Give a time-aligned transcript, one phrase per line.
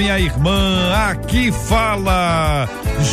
[0.00, 0.94] minha irmã.
[1.10, 2.66] Aqui fala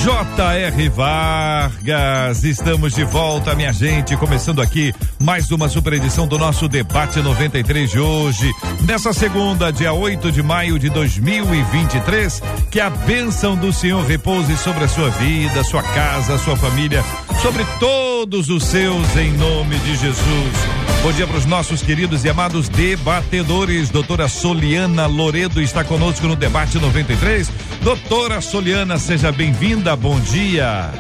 [0.05, 0.87] J.R.
[0.87, 2.45] Vargas.
[2.45, 4.15] Estamos de volta, minha gente.
[4.15, 8.49] Começando aqui mais uma super edição do nosso Debate 93 de hoje.
[8.87, 12.41] Nessa segunda, dia 8 de maio de 2023.
[12.71, 17.03] Que a bênção do Senhor repouse sobre a sua vida, sua casa, sua família,
[17.41, 20.53] sobre todos os seus, em nome de Jesus.
[21.03, 23.91] Bom dia para os nossos queridos e amados debatedores.
[23.91, 27.47] Doutora Soliana Loredo está conosco no Debate 93.
[27.83, 29.95] Doutora Soliana, seja bem-vinda.
[29.95, 30.91] Bom dia.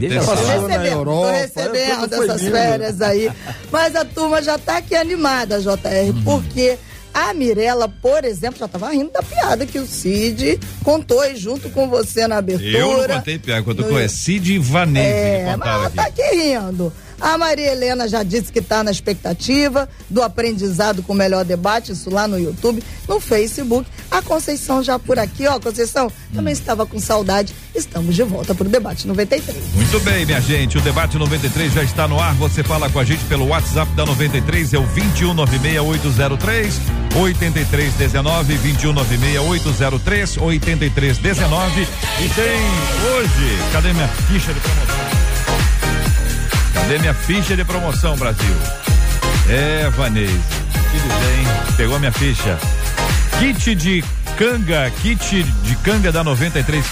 [0.00, 1.04] deixa Tô falar.
[1.04, 2.50] Tô recebendo lindo.
[2.52, 3.30] férias aí.
[3.72, 6.22] Mas a turma já tá aqui animada, JR, Uhum.
[6.22, 6.78] porque
[7.18, 11.68] a Mirella, por exemplo, já tava rindo da piada que o Cid contou aí junto
[11.70, 12.78] com você na abertura.
[12.78, 15.96] Eu não contei piada, quando No- conheci Cid e Vanese É, mas ela aqui.
[15.96, 16.92] tá aqui rindo.
[17.20, 21.92] A Maria Helena já disse que está na expectativa do aprendizado com o melhor debate,
[21.92, 23.88] isso lá no YouTube, no Facebook.
[24.10, 27.54] A Conceição já por aqui, ó, Conceição, também estava com saudade.
[27.74, 29.56] Estamos de volta pro debate 93.
[29.74, 30.78] Muito bem, minha gente.
[30.78, 32.34] O debate 93 já está no ar.
[32.34, 36.72] Você fala com a gente pelo WhatsApp da 93, é o 2196803
[37.16, 42.60] 8319 2196803 8319 e tem
[43.12, 45.27] hoje, cadê minha ficha de promoção?
[46.74, 48.54] Cadê minha ficha de promoção, Brasil?
[49.48, 50.32] É, Vanese.
[50.92, 51.46] Dizer, hein?
[51.76, 52.58] Pegou minha ficha.
[53.38, 54.04] Kit de
[54.36, 56.84] canga, kit de canga da 93.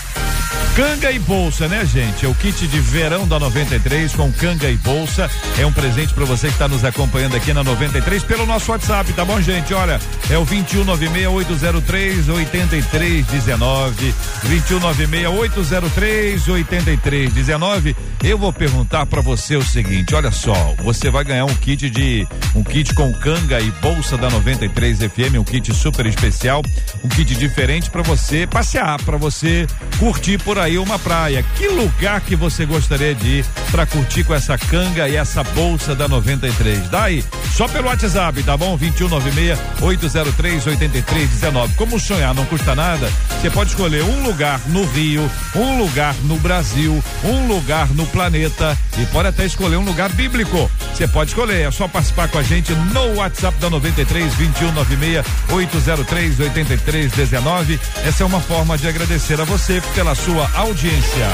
[0.76, 2.26] Canga e bolsa, né, gente?
[2.26, 5.30] É o kit de verão da 93 com canga e bolsa.
[5.58, 9.10] É um presente para você que está nos acompanhando aqui na 93 pelo nosso WhatsApp,
[9.14, 9.72] tá bom, gente?
[9.72, 14.14] Olha, é o 2196803 8319.
[14.44, 17.96] 2196803 8319.
[18.22, 22.28] Eu vou perguntar para você o seguinte, olha só, você vai ganhar um kit de
[22.54, 26.60] um kit com canga e bolsa da 93 FM, um kit super especial,
[27.02, 29.66] um kit diferente para você passear, para você
[29.98, 31.44] curtir por aí aí uma praia.
[31.56, 35.94] Que lugar que você gostaria de ir para curtir com essa canga e essa bolsa
[35.94, 36.88] da 93?
[36.88, 37.24] Daí,
[37.54, 38.76] só pelo WhatsApp, tá bom?
[38.76, 41.74] 2196 803 8319.
[41.74, 43.10] Como sonhar não custa nada,
[43.40, 48.76] você pode escolher um lugar no Rio, um lugar no Brasil, um lugar no planeta
[48.98, 50.70] e pode até escolher um lugar bíblico.
[50.92, 56.40] Você pode escolher, é só participar com a gente no WhatsApp da 93 2196 803
[56.40, 57.80] 8319.
[58.04, 61.28] Essa é uma forma de agradecer a você pela sua audiência.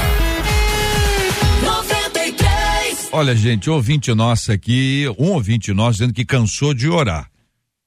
[1.63, 3.09] 93.
[3.13, 7.31] Olha, gente, ouvinte nossa aqui, um ouvinte nosso dizendo que cansou de orar.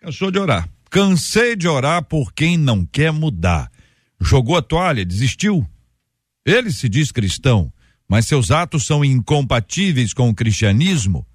[0.00, 0.66] Cansou de orar.
[0.88, 3.70] Cansei de orar por quem não quer mudar.
[4.18, 5.66] Jogou a toalha, desistiu.
[6.44, 7.70] Ele se diz cristão,
[8.08, 11.26] mas seus atos são incompatíveis com o cristianismo.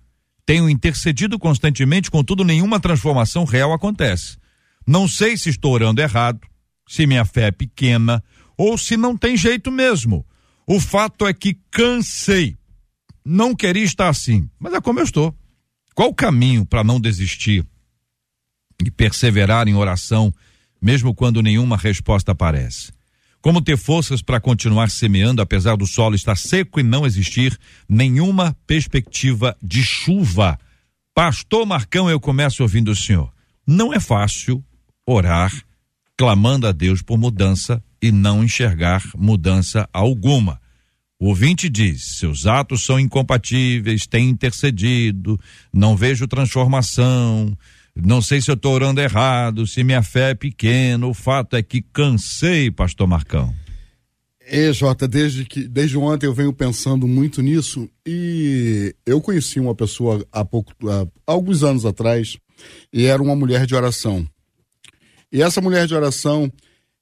[0.48, 4.38] Tenho intercedido constantemente, contudo, nenhuma transformação real acontece.
[4.88, 6.40] Não sei se estou orando errado,
[6.88, 8.24] se minha fé é pequena
[8.64, 10.24] ou se não tem jeito mesmo.
[10.68, 12.56] O fato é que cansei.
[13.26, 15.36] Não queria estar assim, mas é como eu estou.
[15.96, 17.66] Qual o caminho para não desistir
[18.86, 20.32] e perseverar em oração,
[20.80, 22.92] mesmo quando nenhuma resposta aparece?
[23.42, 27.58] Como ter forças para continuar semeando, apesar do solo estar seco e não existir
[27.90, 30.60] nenhuma perspectiva de chuva?
[31.16, 33.34] Pastor Marcão, eu começo ouvindo o senhor.
[33.66, 34.64] Não é fácil
[35.04, 35.52] orar
[36.22, 40.62] clamando a Deus por mudança e não enxergar mudança alguma.
[41.20, 45.40] O ouvinte diz: seus atos são incompatíveis, tem intercedido,
[45.74, 47.58] não vejo transformação,
[47.96, 51.08] não sei se eu estou orando errado, se minha fé é pequena.
[51.08, 53.52] O fato é que cansei, Pastor Marcão.
[54.42, 59.74] É, Jota, desde, que, desde ontem eu venho pensando muito nisso e eu conheci uma
[59.74, 62.38] pessoa há, pouco, há alguns anos atrás
[62.94, 64.28] e era uma mulher de oração.
[65.32, 66.52] E essa mulher de oração,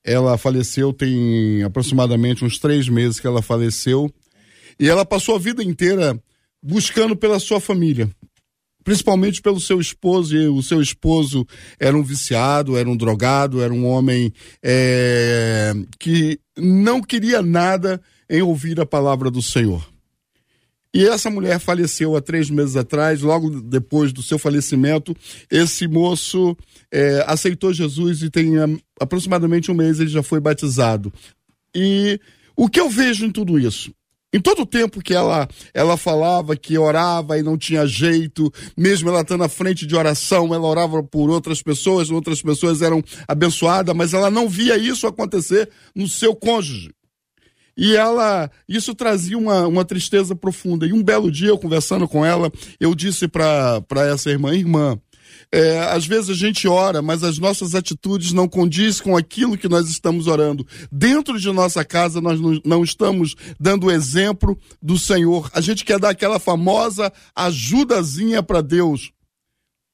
[0.03, 4.11] ela faleceu tem aproximadamente uns três meses que ela faleceu.
[4.79, 6.17] E ela passou a vida inteira
[6.61, 8.09] buscando pela sua família.
[8.83, 11.45] Principalmente pelo seu esposo, e o seu esposo
[11.79, 14.33] era um viciado, era um drogado, era um homem
[14.63, 19.85] é, que não queria nada em ouvir a palavra do Senhor.
[20.93, 25.15] E essa mulher faleceu há três meses atrás, logo depois do seu falecimento,
[25.49, 26.57] esse moço
[26.91, 31.13] é, aceitou Jesus e tem um, aproximadamente um mês ele já foi batizado.
[31.75, 32.19] E
[32.55, 33.93] o que eu vejo em tudo isso?
[34.33, 39.09] Em todo o tempo que ela, ela falava que orava e não tinha jeito, mesmo
[39.09, 43.95] ela estando na frente de oração, ela orava por outras pessoas, outras pessoas eram abençoadas,
[43.95, 46.91] mas ela não via isso acontecer no seu cônjuge.
[47.77, 50.85] E ela, isso trazia uma, uma tristeza profunda.
[50.85, 54.99] E um belo dia, eu conversando com ela, eu disse para essa irmã, irmã,
[55.51, 59.67] é, às vezes a gente ora, mas as nossas atitudes não condizem com aquilo que
[59.67, 60.65] nós estamos orando.
[60.91, 65.49] Dentro de nossa casa, nós não estamos dando exemplo do Senhor.
[65.53, 69.11] A gente quer dar aquela famosa ajudazinha para Deus.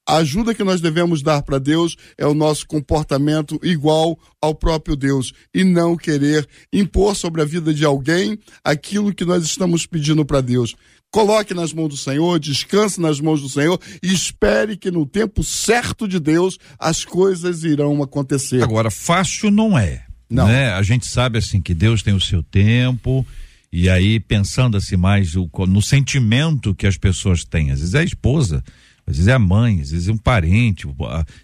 [0.08, 4.94] A ajuda que nós devemos dar para Deus é o nosso comportamento igual ao próprio
[4.94, 10.24] Deus e não querer impor sobre a vida de alguém aquilo que nós estamos pedindo
[10.24, 10.76] para Deus.
[11.10, 15.42] Coloque nas mãos do Senhor, descanse nas mãos do Senhor e espere que no tempo
[15.42, 18.62] certo de Deus as coisas irão acontecer.
[18.62, 20.04] Agora, fácil não é.
[20.30, 20.46] Não.
[20.46, 20.70] Né?
[20.70, 23.26] A gente sabe assim que Deus tem o seu tempo.
[23.72, 28.04] E aí, pensando assim mais no sentimento que as pessoas têm, às vezes é a
[28.04, 28.62] esposa
[29.08, 30.84] às vezes é a mãe, às vezes é um parente,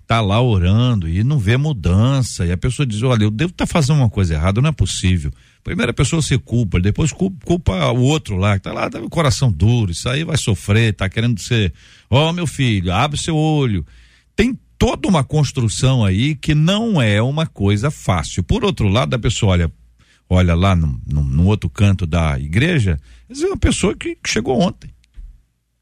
[0.04, 2.44] tá lá orando e não vê mudança.
[2.44, 4.72] E a pessoa diz: Olha, eu devo estar tá fazendo uma coisa errada, não é
[4.72, 5.30] possível.
[5.62, 8.98] Primeiro a pessoa se culpa, depois culpa, culpa o outro lá, que tá lá, tá
[8.98, 11.72] com o coração duro, isso aí vai sofrer, tá querendo ser,
[12.10, 13.86] ó oh, meu filho, abre seu olho.
[14.34, 18.42] Tem toda uma construção aí que não é uma coisa fácil.
[18.42, 19.72] Por outro lado, a pessoa olha,
[20.28, 22.98] olha lá no, no, no outro canto da igreja,
[23.30, 24.91] é uma pessoa que chegou ontem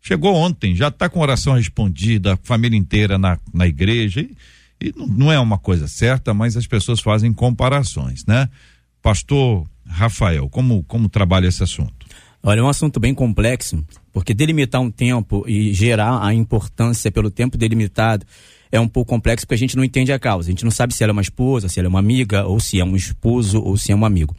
[0.03, 4.21] Chegou ontem, já está com oração respondida, família inteira na, na igreja.
[4.21, 4.35] E,
[4.81, 8.49] e não, não, é uma coisa certa, mas as pessoas fazem comparações, né?
[9.03, 12.07] Pastor Rafael, como, como trabalha esse assunto?
[12.43, 17.31] Olha, é um assunto bem complexo, porque delimitar um tempo e gerar a importância pelo
[17.31, 18.25] tempo delimitado
[18.73, 20.49] é um pouco complexo porque a gente não entende a causa.
[20.49, 22.59] A gente não sabe se ela é uma esposa, se ela é uma amiga, ou
[22.59, 24.35] se é um esposo, ou se é um amigo.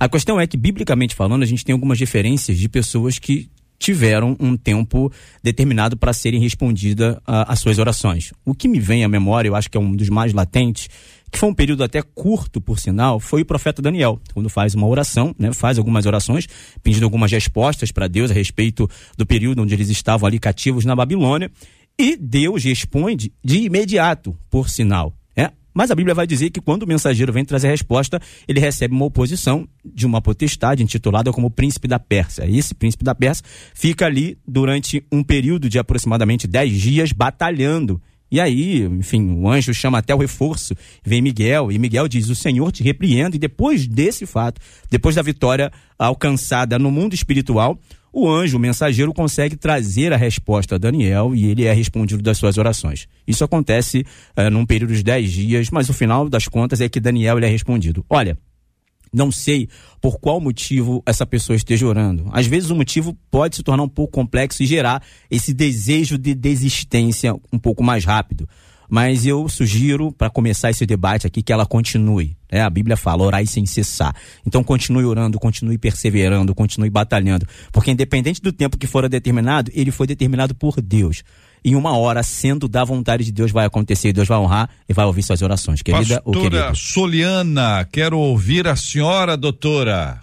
[0.00, 3.50] A questão é que, biblicamente falando, a gente tem algumas referências de pessoas que
[3.82, 5.12] tiveram um tempo
[5.42, 8.32] determinado para serem respondidas as suas orações.
[8.44, 10.88] O que me vem à memória, eu acho que é um dos mais latentes,
[11.30, 14.86] que foi um período até curto, por sinal, foi o profeta Daniel, quando faz uma
[14.86, 16.46] oração, né, faz algumas orações,
[16.82, 20.94] pedindo algumas respostas para Deus a respeito do período onde eles estavam ali cativos na
[20.94, 21.50] Babilônia,
[21.98, 25.12] e Deus responde de imediato, por sinal.
[25.74, 28.94] Mas a Bíblia vai dizer que quando o mensageiro vem trazer a resposta, ele recebe
[28.94, 32.44] uma oposição de uma potestade intitulada como príncipe da Pérsia.
[32.48, 38.00] Esse príncipe da Pérsia fica ali durante um período de aproximadamente 10 dias batalhando.
[38.30, 40.74] E aí, enfim, o anjo chama até o reforço,
[41.04, 43.36] vem Miguel, e Miguel diz: O Senhor te repreenda.
[43.36, 44.58] E depois desse fato,
[44.90, 47.78] depois da vitória alcançada no mundo espiritual,
[48.12, 52.36] o anjo, o mensageiro, consegue trazer a resposta a Daniel e ele é respondido das
[52.36, 53.08] suas orações.
[53.26, 54.04] Isso acontece
[54.36, 57.46] uh, num período de 10 dias, mas o final das contas é que Daniel ele
[57.46, 58.04] é respondido.
[58.10, 58.36] Olha,
[59.12, 59.68] não sei
[60.00, 62.28] por qual motivo essa pessoa esteja orando.
[62.32, 66.34] Às vezes o motivo pode se tornar um pouco complexo e gerar esse desejo de
[66.34, 68.48] desistência um pouco mais rápido.
[68.92, 72.36] Mas eu sugiro, para começar esse debate aqui, que ela continue.
[72.52, 72.60] Né?
[72.60, 74.14] A Bíblia fala, orai sem cessar.
[74.46, 77.46] Então continue orando, continue perseverando, continue batalhando.
[77.72, 81.24] Porque independente do tempo que fora determinado, ele foi determinado por Deus.
[81.64, 85.06] Em uma hora, sendo da vontade de Deus, vai acontecer, Deus vai honrar e vai
[85.06, 85.80] ouvir suas orações.
[85.80, 86.76] Querida Pastora ou querido?
[86.76, 90.20] Soliana, quero ouvir a senhora, doutora.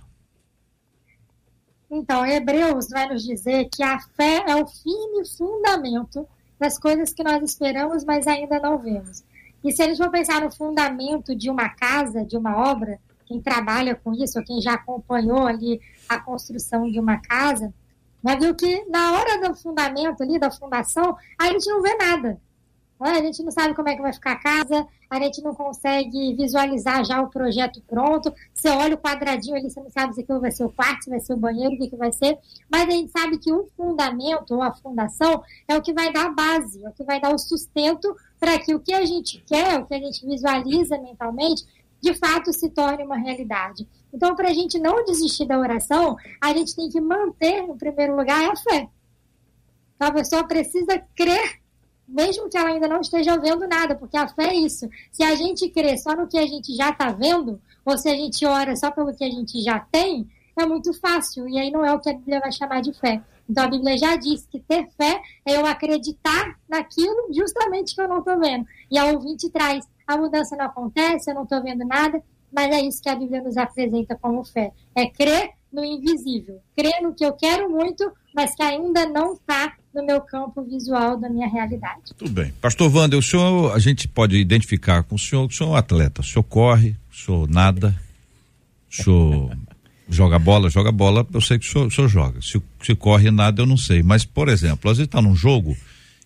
[1.90, 6.28] Então, Hebreus vai nos dizer que a fé é o firme fundamento
[6.60, 9.24] das coisas que nós esperamos, mas ainda não vemos.
[9.64, 13.96] E se gente for pensar no fundamento de uma casa, de uma obra, quem trabalha
[13.96, 17.74] com isso, ou quem já acompanhou ali a construção de uma casa,
[18.22, 22.42] vai ver que na hora do fundamento ali, da fundação, a gente não vê nada.
[23.00, 26.36] A gente não sabe como é que vai ficar a casa, a gente não consegue
[26.36, 28.34] visualizar já o projeto pronto.
[28.54, 31.10] Você olha o quadradinho ali, você não sabe se aquilo vai ser o quarto, se
[31.10, 32.38] vai ser o banheiro, o que, que vai ser.
[32.70, 36.26] Mas a gente sabe que o fundamento ou a fundação é o que vai dar
[36.26, 39.42] a base, é o que vai dar o sustento para que o que a gente
[39.48, 41.66] quer, o que a gente visualiza mentalmente,
[42.02, 43.88] de fato se torne uma realidade.
[44.14, 48.16] Então, para a gente não desistir da oração, a gente tem que manter, no primeiro
[48.16, 48.90] lugar, a fé.
[49.96, 51.60] Então, a pessoa precisa crer
[52.10, 54.90] mesmo que ela ainda não esteja vendo nada, porque a fé é isso.
[55.12, 58.16] Se a gente crê só no que a gente já está vendo, ou se a
[58.16, 61.86] gente ora só pelo que a gente já tem, é muito fácil, e aí não
[61.86, 63.22] é o que a Bíblia vai chamar de fé.
[63.50, 68.08] Então a Bíblia já diz que ter fé é eu acreditar naquilo justamente que eu
[68.08, 68.66] não estou vendo.
[68.92, 72.82] E a ouvinte traz, a mudança não acontece, eu não estou vendo nada, mas é
[72.82, 74.72] isso que a Bíblia nos apresenta como fé.
[74.96, 79.76] É crer no invisível, crer no que eu quero muito, mas que ainda não está
[79.94, 82.14] no meu campo visual da minha realidade.
[82.18, 82.54] Tudo bem.
[82.62, 85.76] Pastor Wander, o senhor, a gente pode identificar com o senhor, o senhor é um
[85.76, 87.96] atleta, o senhor corre, o senhor nada,
[88.90, 89.58] o senhor
[90.08, 92.42] joga bola, joga bola, eu sei que o senhor, o senhor joga.
[92.42, 94.04] Se, se corre nada, eu não sei.
[94.04, 95.76] Mas, por exemplo, às vezes está num jogo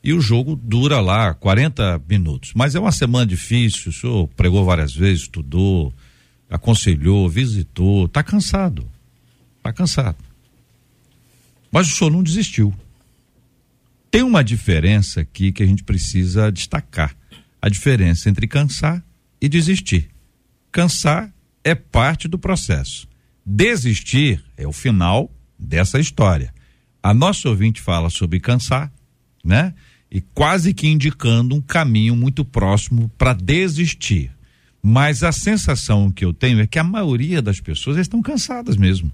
[0.04, 2.52] e o jogo dura lá 40 minutos.
[2.54, 5.94] Mas é uma semana difícil, o senhor pregou várias vezes, estudou,
[6.50, 8.86] aconselhou, visitou, está cansado.
[9.58, 10.18] Está cansado.
[11.72, 12.74] Mas o senhor não desistiu.
[14.14, 17.16] Tem uma diferença aqui que a gente precisa destacar:
[17.60, 19.04] a diferença entre cansar
[19.42, 20.12] e desistir.
[20.72, 23.08] Cansar é parte do processo.
[23.44, 26.54] Desistir é o final dessa história.
[27.02, 28.94] A nossa ouvinte fala sobre cansar,
[29.44, 29.74] né?
[30.12, 34.30] E quase que indicando um caminho muito próximo para desistir.
[34.80, 39.12] Mas a sensação que eu tenho é que a maioria das pessoas estão cansadas mesmo.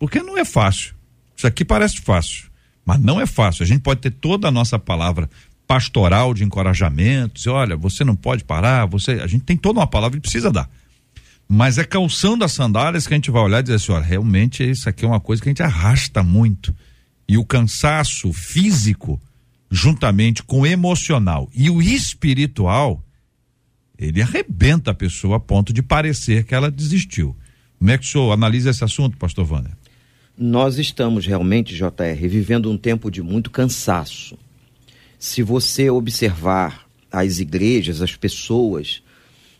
[0.00, 0.96] Porque não é fácil.
[1.36, 2.50] Isso aqui parece fácil.
[2.84, 3.62] Mas não é fácil.
[3.62, 5.28] A gente pode ter toda a nossa palavra
[5.66, 9.86] pastoral de encorajamento, dizer, olha, você não pode parar, você, a gente tem toda uma
[9.86, 10.68] palavra e precisa dar.
[11.48, 14.68] Mas é calçando as sandálias que a gente vai olhar e dizer assim, olha, realmente
[14.68, 16.74] isso aqui é uma coisa que a gente arrasta muito.
[17.28, 19.20] E o cansaço físico,
[19.70, 23.02] juntamente com o emocional e o espiritual,
[23.98, 27.36] ele arrebenta a pessoa a ponto de parecer que ela desistiu.
[27.78, 29.72] Como é que o senhor analisa esse assunto, pastor Wander?
[30.36, 34.38] Nós estamos realmente, JR, vivendo um tempo de muito cansaço.
[35.18, 39.02] Se você observar as igrejas, as pessoas,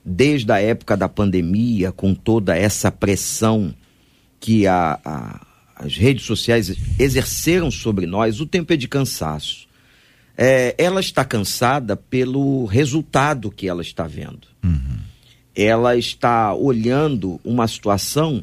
[0.05, 3.75] desde a época da pandemia, com toda essa pressão
[4.41, 9.69] que a, a, as redes sociais exerceram sobre nós, o tempo é de cansaço.
[10.37, 14.49] É, ela está cansada pelo resultado que ela está vendo.
[14.65, 14.99] Uhum.
[15.55, 18.43] Ela está olhando uma situação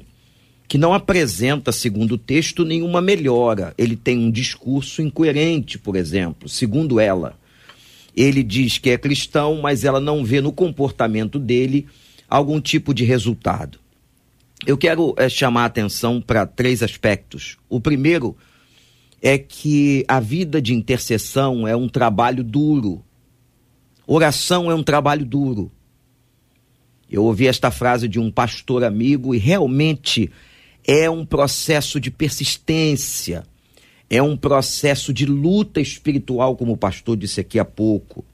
[0.69, 3.73] que não apresenta, segundo o texto, nenhuma melhora.
[3.75, 7.33] Ele tem um discurso incoerente, por exemplo, segundo ela.
[8.15, 11.87] Ele diz que é cristão, mas ela não vê no comportamento dele
[12.29, 13.79] algum tipo de resultado.
[14.63, 17.57] Eu quero é, chamar a atenção para três aspectos.
[17.67, 18.37] O primeiro
[19.23, 23.03] é que a vida de intercessão é um trabalho duro.
[24.05, 25.71] Oração é um trabalho duro.
[27.09, 30.29] Eu ouvi esta frase de um pastor amigo e realmente
[30.85, 33.45] é um processo de persistência,
[34.09, 38.25] é um processo de luta espiritual, como o pastor disse aqui há pouco.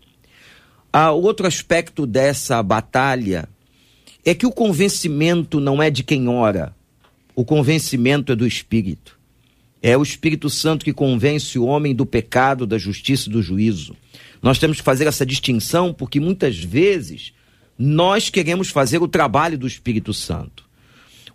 [0.92, 3.50] Ah, outro aspecto dessa batalha
[4.24, 6.74] é que o convencimento não é de quem ora,
[7.36, 9.20] o convencimento é do Espírito.
[9.82, 13.96] É o Espírito Santo que convence o homem do pecado, da justiça e do juízo.
[14.42, 17.34] Nós temos que fazer essa distinção porque muitas vezes
[17.78, 20.65] nós queremos fazer o trabalho do Espírito Santo.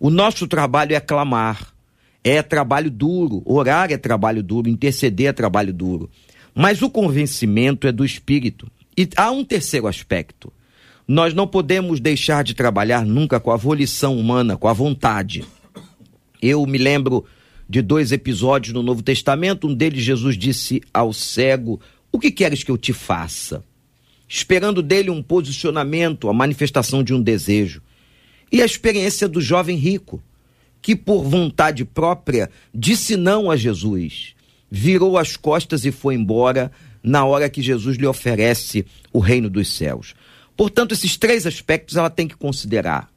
[0.03, 1.75] O nosso trabalho é clamar,
[2.23, 6.09] é trabalho duro, orar é trabalho duro, interceder é trabalho duro.
[6.55, 8.67] Mas o convencimento é do Espírito.
[8.97, 10.51] E há um terceiro aspecto.
[11.07, 15.45] Nós não podemos deixar de trabalhar nunca com a volição humana, com a vontade.
[16.41, 17.23] Eu me lembro
[17.69, 19.67] de dois episódios no Novo Testamento.
[19.67, 21.79] Um deles, Jesus disse ao cego:
[22.11, 23.63] O que queres que eu te faça?
[24.27, 27.83] Esperando dele um posicionamento, a manifestação de um desejo.
[28.51, 30.21] E a experiência do jovem rico,
[30.81, 34.35] que por vontade própria disse não a Jesus,
[34.69, 36.71] virou as costas e foi embora
[37.03, 40.13] na hora que Jesus lhe oferece o reino dos céus.
[40.55, 43.09] Portanto, esses três aspectos ela tem que considerar.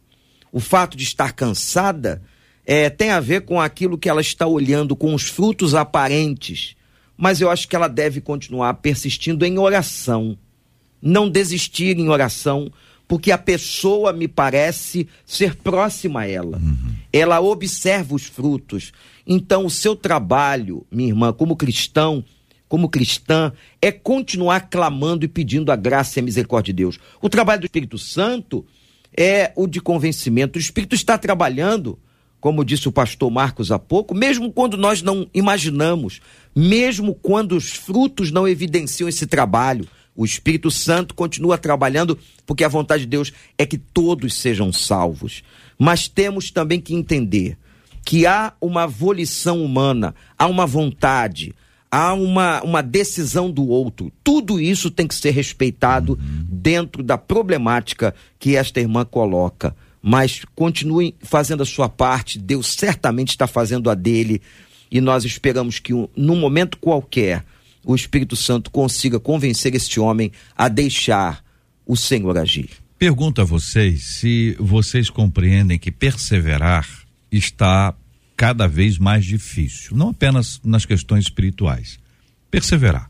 [0.52, 2.22] O fato de estar cansada
[2.64, 6.76] é, tem a ver com aquilo que ela está olhando, com os frutos aparentes,
[7.16, 10.38] mas eu acho que ela deve continuar persistindo em oração,
[11.02, 12.72] não desistir em oração,
[13.06, 16.58] porque a pessoa me parece ser próxima a ela.
[16.58, 16.94] Uhum.
[17.12, 18.92] Ela observa os frutos.
[19.26, 22.24] Então, o seu trabalho, minha irmã, como cristão,
[22.68, 26.98] como cristã, é continuar clamando e pedindo a graça e a misericórdia de Deus.
[27.20, 28.64] O trabalho do Espírito Santo
[29.16, 30.58] é o de convencimento.
[30.58, 31.98] O Espírito está trabalhando,
[32.40, 36.20] como disse o pastor Marcos há pouco, mesmo quando nós não imaginamos,
[36.54, 39.86] mesmo quando os frutos não evidenciam esse trabalho.
[40.16, 45.42] O Espírito Santo continua trabalhando, porque a vontade de Deus é que todos sejam salvos.
[45.78, 47.56] Mas temos também que entender
[48.04, 51.54] que há uma volição humana, há uma vontade,
[51.90, 54.12] há uma, uma decisão do outro.
[54.22, 59.74] Tudo isso tem que ser respeitado dentro da problemática que esta irmã coloca.
[60.02, 64.42] Mas continue fazendo a sua parte, Deus certamente está fazendo a dele,
[64.90, 67.42] e nós esperamos que, num momento qualquer,
[67.84, 71.44] o Espírito Santo consiga convencer este homem a deixar
[71.86, 72.70] o Senhor agir.
[72.98, 76.88] Pergunto a vocês se vocês compreendem que perseverar
[77.30, 77.94] está
[78.36, 81.98] cada vez mais difícil, não apenas nas questões espirituais.
[82.50, 83.08] Perseverar,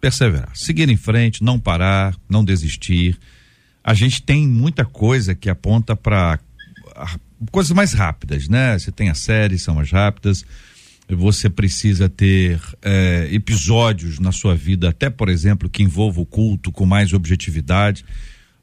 [0.00, 3.18] perseverar, seguir em frente, não parar, não desistir.
[3.82, 6.38] A gente tem muita coisa que aponta para
[7.50, 8.78] coisas mais rápidas, né?
[8.78, 10.44] Você tem as séries, são mais rápidas.
[11.16, 16.70] Você precisa ter é, episódios na sua vida, até por exemplo, que envolva o culto
[16.70, 18.04] com mais objetividade.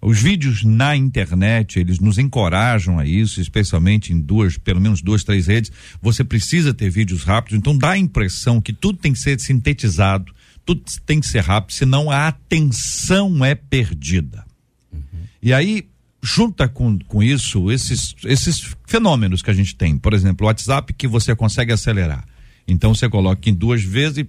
[0.02, 5.24] Os vídeos na internet, eles nos encorajam a isso, especialmente em duas, pelo menos duas,
[5.24, 5.72] três redes.
[6.02, 10.32] Você precisa ter vídeos rápidos, então dá a impressão que tudo tem que ser sintetizado,
[10.64, 14.46] tudo tem que ser rápido, senão a atenção é perdida.
[14.94, 15.02] Uhum.
[15.42, 15.88] E aí,
[16.22, 19.98] junta com, com isso esses, esses fenômenos que a gente tem.
[19.98, 22.26] Por exemplo, o WhatsApp que você consegue acelerar.
[22.68, 24.24] Então você coloca em duas vezes e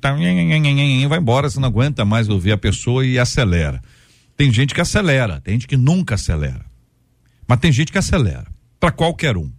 [1.09, 3.83] vai embora, você não aguenta mais ouvir a pessoa e acelera.
[4.37, 6.65] Tem gente que acelera, tem gente que nunca acelera.
[7.47, 8.47] Mas tem gente que acelera,
[8.79, 9.51] para qualquer um.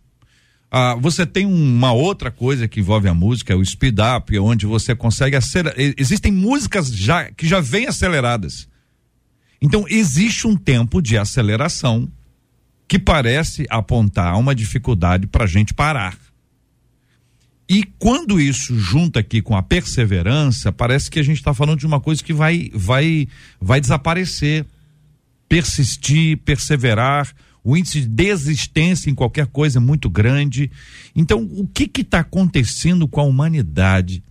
[0.71, 4.95] Ah, você tem uma outra coisa que envolve a música, o speed up, onde você
[4.95, 5.75] consegue acelerar.
[5.97, 8.69] Existem músicas já que já vêm aceleradas.
[9.61, 12.09] Então existe um tempo de aceleração
[12.87, 16.17] que parece apontar uma dificuldade para a gente parar.
[17.69, 21.85] E quando isso junta aqui com a perseverança, parece que a gente está falando de
[21.85, 23.27] uma coisa que vai, vai,
[23.61, 24.65] vai desaparecer.
[25.47, 27.31] Persistir, perseverar,
[27.63, 30.71] o índice de desistência em qualquer coisa é muito grande.
[31.15, 34.23] Então, o que está acontecendo com a humanidade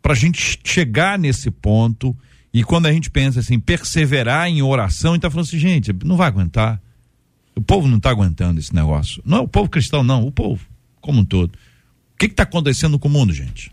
[0.00, 2.16] para a gente chegar nesse ponto?
[2.52, 6.28] E quando a gente pensa assim, perseverar em oração, então falando assim, gente, não vai
[6.28, 6.80] aguentar.
[7.54, 9.22] O povo não está aguentando esse negócio.
[9.24, 10.64] Não é o povo cristão, não, o povo
[11.00, 11.52] como um todo.
[12.16, 13.70] O que está acontecendo com o mundo, gente?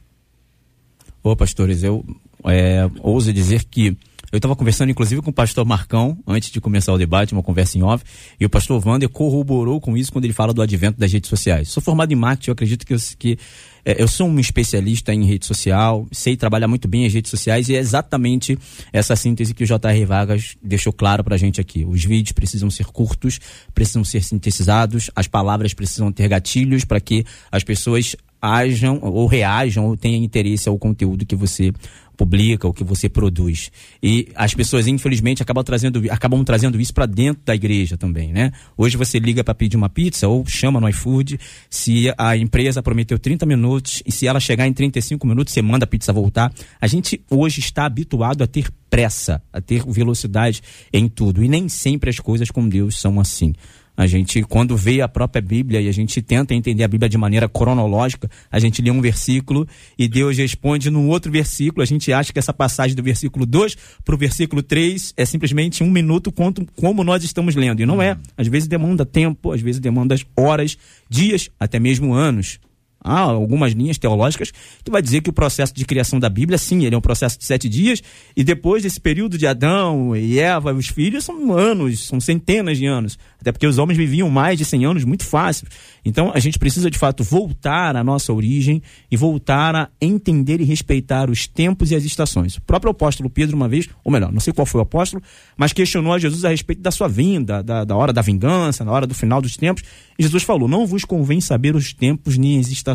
[1.23, 2.05] Ô, pastores, eu
[2.43, 3.95] é, ouso dizer que
[4.33, 7.77] Eu estava conversando, inclusive, com o pastor Marcão, antes de começar o debate, uma conversa
[7.77, 8.03] em off,
[8.39, 11.69] e o pastor Wander corroborou com isso quando ele fala do advento das redes sociais.
[11.69, 13.37] Sou formado em marketing, eu acredito que, eu, que
[13.85, 17.69] é, eu sou um especialista em rede social, sei trabalhar muito bem as redes sociais
[17.69, 18.57] e é exatamente
[18.91, 20.03] essa síntese que o J.R.
[20.03, 21.85] Vargas deixou claro pra gente aqui.
[21.85, 23.39] Os vídeos precisam ser curtos,
[23.71, 29.85] precisam ser sintetizados, as palavras precisam ter gatilhos para que as pessoas ajam ou reajam
[29.85, 31.71] ou tenham interesse ao conteúdo que você
[32.17, 33.71] publica, o que você produz.
[34.01, 38.51] E as pessoas, infelizmente, acabam trazendo, acabam trazendo isso para dentro da igreja também, né?
[38.77, 43.17] Hoje você liga para pedir uma pizza ou chama no iFood, se a empresa prometeu
[43.17, 46.53] 30 minutos e se ela chegar em 35 minutos, você manda a pizza voltar.
[46.79, 51.43] A gente hoje está habituado a ter pressa, a ter velocidade em tudo.
[51.43, 53.53] E nem sempre as coisas com Deus são assim.
[53.95, 57.17] A gente, quando vê a própria Bíblia e a gente tenta entender a Bíblia de
[57.17, 61.83] maneira cronológica, a gente lê um versículo e Deus responde no outro versículo.
[61.83, 65.83] A gente acha que essa passagem do versículo 2 para o versículo 3 é simplesmente
[65.83, 67.81] um minuto quanto, como nós estamos lendo.
[67.81, 68.17] E não é.
[68.35, 70.77] Às vezes demanda tempo, às vezes demanda horas,
[71.07, 72.59] dias, até mesmo anos.
[73.03, 74.51] Há algumas linhas teológicas
[74.83, 77.37] que vai dizer que o processo de criação da Bíblia, sim, ele é um processo
[77.37, 78.01] de sete dias,
[78.35, 82.77] e depois desse período de Adão e Eva e os filhos, são anos, são centenas
[82.77, 83.17] de anos.
[83.41, 85.67] Até porque os homens viviam mais de 100 anos muito fácil.
[86.05, 90.63] Então a gente precisa de fato voltar à nossa origem e voltar a entender e
[90.63, 92.55] respeitar os tempos e as estações.
[92.55, 95.21] O próprio apóstolo Pedro, uma vez, ou melhor, não sei qual foi o apóstolo,
[95.57, 98.91] mas questionou a Jesus a respeito da sua vinda, da, da hora da vingança, na
[98.91, 99.83] hora do final dos tempos.
[100.17, 102.92] E Jesus falou: Não vos convém saber os tempos nem as estações.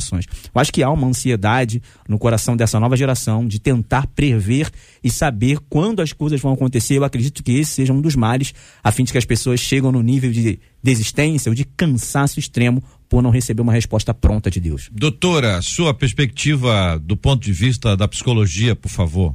[0.54, 4.70] Eu acho que há uma ansiedade no coração dessa nova geração de tentar prever
[5.02, 6.96] e saber quando as coisas vão acontecer.
[6.96, 9.92] Eu acredito que esse seja um dos males, a fim de que as pessoas chegam
[9.92, 14.60] no nível de desistência ou de cansaço extremo por não receber uma resposta pronta de
[14.60, 14.88] Deus.
[14.92, 19.34] Doutora, sua perspectiva do ponto de vista da psicologia, por favor.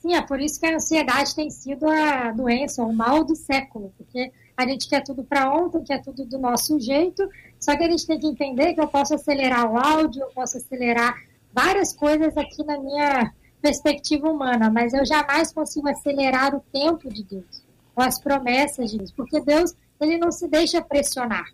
[0.00, 3.92] Sim, é por isso que a ansiedade tem sido a doença, o mal do século,
[3.98, 7.28] porque a gente quer tudo para ontem, quer tudo do nosso jeito,
[7.60, 10.56] só que a gente tem que entender que eu posso acelerar o áudio, eu posso
[10.56, 11.14] acelerar
[11.52, 17.24] várias coisas aqui na minha perspectiva humana, mas eu jamais consigo acelerar o tempo de
[17.24, 17.64] Deus,
[17.94, 21.46] ou as promessas de Deus, porque Deus, ele não se deixa pressionar.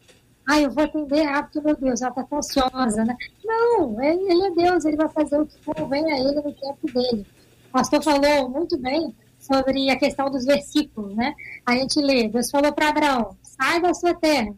[0.46, 3.16] Ah, eu vou atender rápido, meu Deus, ela está ansiosa, né?
[3.44, 7.26] Não, ele, é Deus, ele vai fazer o que convém a ele no tempo dele.
[7.68, 11.34] O pastor falou muito bem sobre a questão dos versículos, né?
[11.66, 14.54] A gente lê, Deus falou para Abraão, sai da sua terra,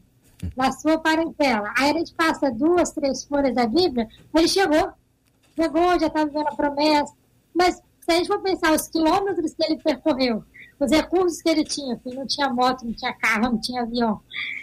[0.54, 1.72] da sua parentela.
[1.78, 4.92] Aí a gente passa duas, três folhas da Bíblia, ele chegou,
[5.56, 7.14] chegou, já está vivendo a promessa,
[7.54, 10.44] mas se a gente for pensar os quilômetros que ele percorreu,
[10.78, 14.20] os recursos que ele tinha, porque não tinha moto, não tinha carro, não tinha avião,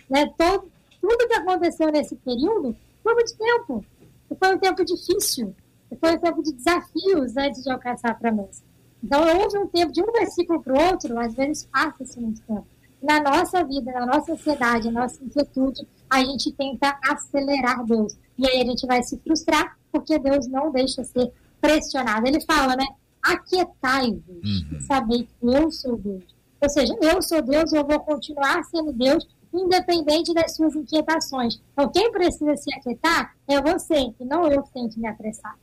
[0.08, 0.32] né?
[0.38, 3.84] Todo, tudo que aconteceu nesse período foi muito tempo.
[4.30, 5.56] E foi um tempo difícil.
[5.92, 8.62] E foi um tempo de desafios antes de alcançar a promessa.
[9.04, 12.66] Então, houve um tempo de um versículo para o outro, às vezes passa-se muito tempo.
[13.02, 18.16] Na nossa vida, na nossa ansiedade, na nossa inquietude, a gente tenta acelerar Deus.
[18.38, 22.28] E aí a gente vai se frustrar, porque Deus não deixa ser pressionado.
[22.28, 22.86] Ele fala, né?
[23.24, 24.80] Aquietai-vos, uhum.
[24.82, 26.24] saber que eu sou Deus.
[26.62, 31.60] Ou seja, eu sou Deus e eu vou continuar sendo Deus, independente das suas inquietações.
[31.74, 35.58] Então, quem precisa se aquietar é você, e não eu que tenho que me apressar.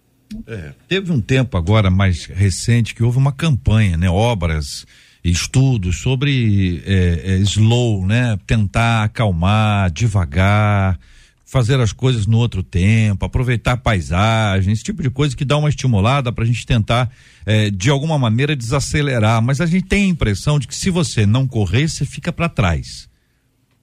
[0.47, 4.11] É, teve um tempo agora mais recente que houve uma campanha, né?
[4.11, 4.87] Obras,
[5.25, 8.39] estudos sobre é, é, slow, né?
[8.47, 10.99] Tentar acalmar, devagar,
[11.45, 15.57] fazer as coisas no outro tempo, aproveitar a paisagem, esse tipo de coisa que dá
[15.57, 17.11] uma estimulada para a gente tentar,
[17.47, 19.41] é, de alguma maneira, desacelerar.
[19.43, 22.49] Mas a gente tem a impressão de que se você não correr, você fica para
[22.49, 23.09] trás.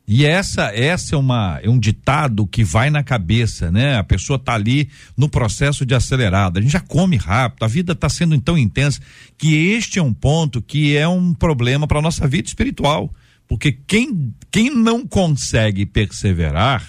[0.07, 3.97] E essa essa é uma é um ditado que vai na cabeça, né?
[3.97, 6.59] A pessoa tá ali no processo de acelerada.
[6.59, 8.99] A gente já come rápido, a vida está sendo tão intensa
[9.35, 13.11] que este é um ponto que é um problema para nossa vida espiritual,
[13.47, 16.87] porque quem quem não consegue perseverar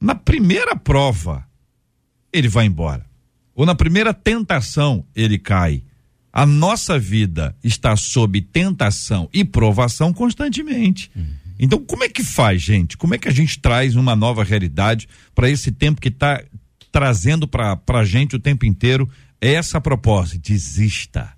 [0.00, 1.46] na primeira prova
[2.32, 3.06] ele vai embora.
[3.54, 5.84] Ou na primeira tentação ele cai.
[6.32, 11.08] A nossa vida está sob tentação e provação constantemente.
[11.14, 11.43] Uhum.
[11.58, 12.96] Então, como é que faz, gente?
[12.96, 16.42] Como é que a gente traz uma nova realidade para esse tempo que está
[16.90, 19.08] trazendo para a gente o tempo inteiro
[19.40, 20.38] essa proposta?
[20.38, 21.32] Desista.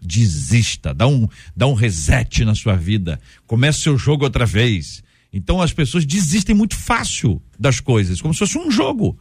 [0.00, 0.94] Desista.
[0.94, 3.20] Dá um, dá um reset na sua vida.
[3.46, 5.02] Comece seu jogo outra vez.
[5.32, 9.18] Então, as pessoas desistem muito fácil das coisas, como se fosse um jogo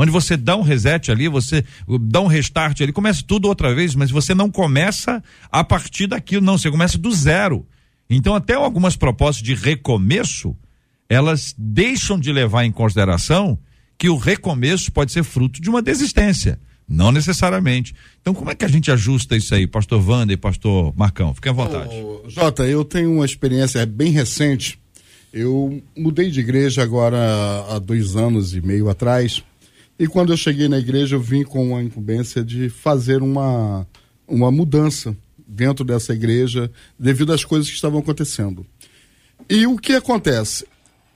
[0.00, 1.64] onde você dá um reset ali, você
[2.02, 6.46] dá um restart ali, começa tudo outra vez, mas você não começa a partir daquilo,
[6.46, 7.66] não, você começa do zero.
[8.08, 10.56] Então, até algumas propostas de recomeço,
[11.08, 13.58] elas deixam de levar em consideração
[13.98, 16.58] que o recomeço pode ser fruto de uma desistência.
[16.88, 17.94] Não necessariamente.
[18.20, 21.34] Então, como é que a gente ajusta isso aí, pastor Wanda e pastor Marcão?
[21.34, 21.90] Fique à vontade.
[22.28, 24.78] Jota, eu tenho uma experiência bem recente.
[25.30, 27.18] Eu mudei de igreja agora
[27.68, 29.42] há dois anos e meio atrás.
[29.98, 33.86] E quando eu cheguei na igreja, eu vim com a incumbência de fazer uma,
[34.26, 35.14] uma mudança
[35.48, 38.66] dentro dessa igreja devido às coisas que estavam acontecendo.
[39.48, 40.66] E o que acontece?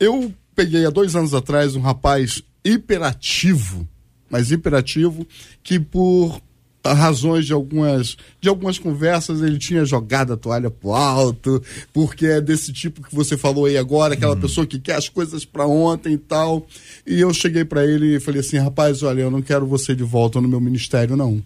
[0.01, 3.87] Eu peguei há dois anos atrás um rapaz hiperativo,
[4.31, 5.27] mas hiperativo,
[5.63, 6.41] que por
[6.85, 12.41] razões de algumas de algumas conversas ele tinha jogado a toalha pro alto porque é
[12.41, 16.15] desse tipo que você falou aí agora aquela pessoa que quer as coisas para ontem
[16.15, 16.67] e tal
[17.07, 20.03] e eu cheguei para ele e falei assim rapaz olha eu não quero você de
[20.03, 21.41] volta no meu ministério não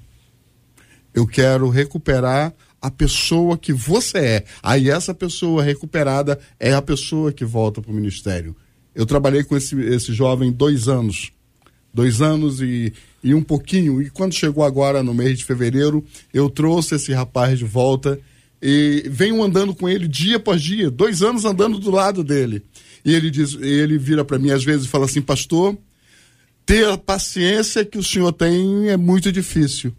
[1.13, 7.33] eu quero recuperar a pessoa que você é aí essa pessoa recuperada é a pessoa
[7.33, 8.55] que volta pro ministério
[8.95, 11.33] eu trabalhei com esse esse jovem dois anos
[11.97, 12.93] dois anos e,
[13.25, 14.03] e um pouquinho.
[14.03, 18.21] E quando chegou agora no mês de fevereiro, eu trouxe esse rapaz de volta
[18.61, 22.63] e venho andando com ele dia após dia, dois anos andando do lado dele.
[23.03, 25.77] E ele diz, ele vira para mim às vezes e fala assim, pastor,
[26.67, 29.93] ter a paciência que o senhor tem é muito difícil,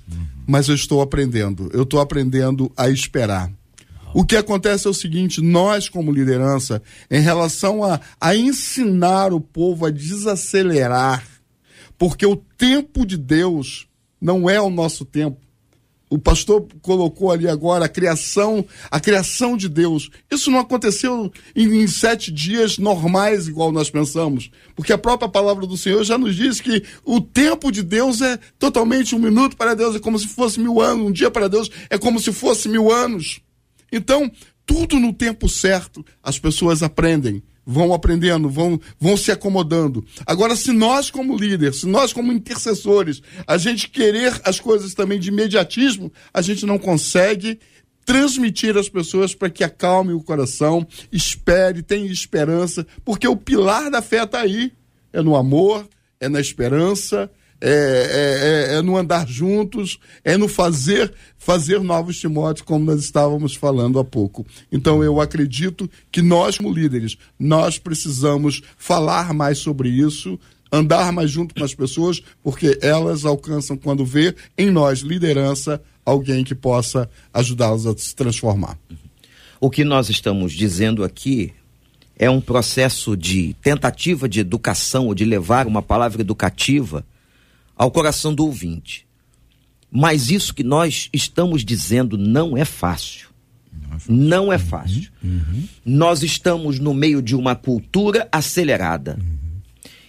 [0.48, 1.70] mas eu estou aprendendo.
[1.74, 3.52] Eu estou aprendendo a esperar.
[4.14, 6.82] O que acontece é o seguinte: nós, como liderança,
[7.12, 11.24] em relação a, a ensinar o povo a desacelerar,
[11.98, 13.88] porque o tempo de Deus
[14.20, 15.47] não é o nosso tempo.
[16.10, 20.10] O pastor colocou ali agora a criação, a criação de Deus.
[20.32, 24.50] Isso não aconteceu em, em, sete dias normais, igual nós pensamos.
[24.74, 28.40] Porque a própria palavra do Senhor já nos diz que o tempo de Deus é
[28.58, 31.08] totalmente um minuto para Deus, é como se fosse mil anos.
[31.08, 33.42] Um dia para Deus é como se fosse mil anos.
[33.92, 34.32] Então,
[34.66, 40.06] tudo no tempo certo, as pessoas aprendem vão aprendendo, vão, vão se acomodando.
[40.26, 45.20] Agora, se nós, como líderes, se nós, como intercessores, a gente querer as coisas também
[45.20, 47.60] de imediatismo, a gente não consegue
[48.06, 54.02] transmitir às pessoas para que acalme o coração, espere, tenha esperança, porque o pilar da
[54.02, 54.72] fé está aí.
[55.12, 55.86] É no amor,
[56.20, 62.20] é na esperança, é, é, é, é, no andar juntos, é no fazer fazer novos
[62.20, 64.46] Timóteos, como nós estávamos falando há pouco.
[64.72, 70.40] Então eu acredito que nós, como líderes, nós precisamos falar mais sobre isso,
[70.72, 76.44] andar mais junto com as pessoas, porque elas alcançam quando vê em nós liderança alguém
[76.44, 78.78] que possa ajudá-las a se transformar.
[79.60, 81.54] O que nós estamos dizendo aqui
[82.20, 87.06] é um processo de tentativa de educação ou de levar uma palavra educativa
[87.78, 89.06] ao coração do ouvinte.
[89.92, 93.30] Mas isso que nós estamos dizendo não é fácil.
[94.08, 95.10] Não é fácil.
[95.24, 95.30] Uhum.
[95.32, 95.68] Uhum.
[95.86, 99.38] Nós estamos no meio de uma cultura acelerada uhum.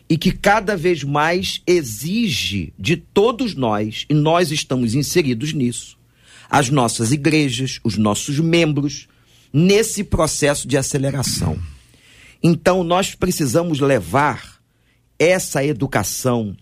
[0.09, 5.97] e que cada vez mais exige de todos nós, e nós estamos inseridos nisso,
[6.51, 9.07] as nossas igrejas, os nossos membros,
[9.53, 11.59] nesse processo de aceleração.
[12.43, 14.59] Então, nós precisamos levar
[15.19, 16.57] essa educação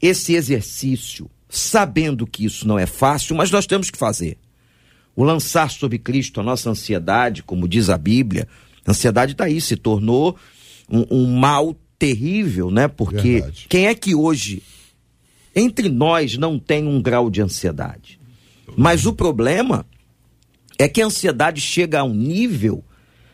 [0.00, 4.38] esse exercício, sabendo que isso não é fácil, mas nós temos que fazer.
[5.14, 8.48] O lançar sobre Cristo a nossa ansiedade, como diz a Bíblia,
[8.86, 10.36] a ansiedade está aí, se tornou
[10.88, 12.88] um, um, mal terrível, né?
[12.88, 13.66] Porque Verdade.
[13.68, 14.62] quem é que hoje,
[15.54, 18.18] entre nós, não tem um grau de ansiedade?
[18.76, 19.84] Mas o problema
[20.78, 22.82] é que a ansiedade chega a um nível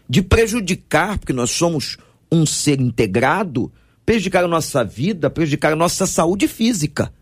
[0.09, 1.97] de prejudicar, porque nós somos
[2.31, 3.73] um ser integrado,
[4.07, 7.13] prejudicar a nossa vida, prejudicar a nossa saúde física,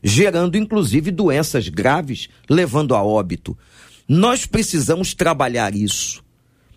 [0.00, 3.58] gerando inclusive doenças graves, levando a óbito.
[4.08, 6.24] Nós precisamos trabalhar isso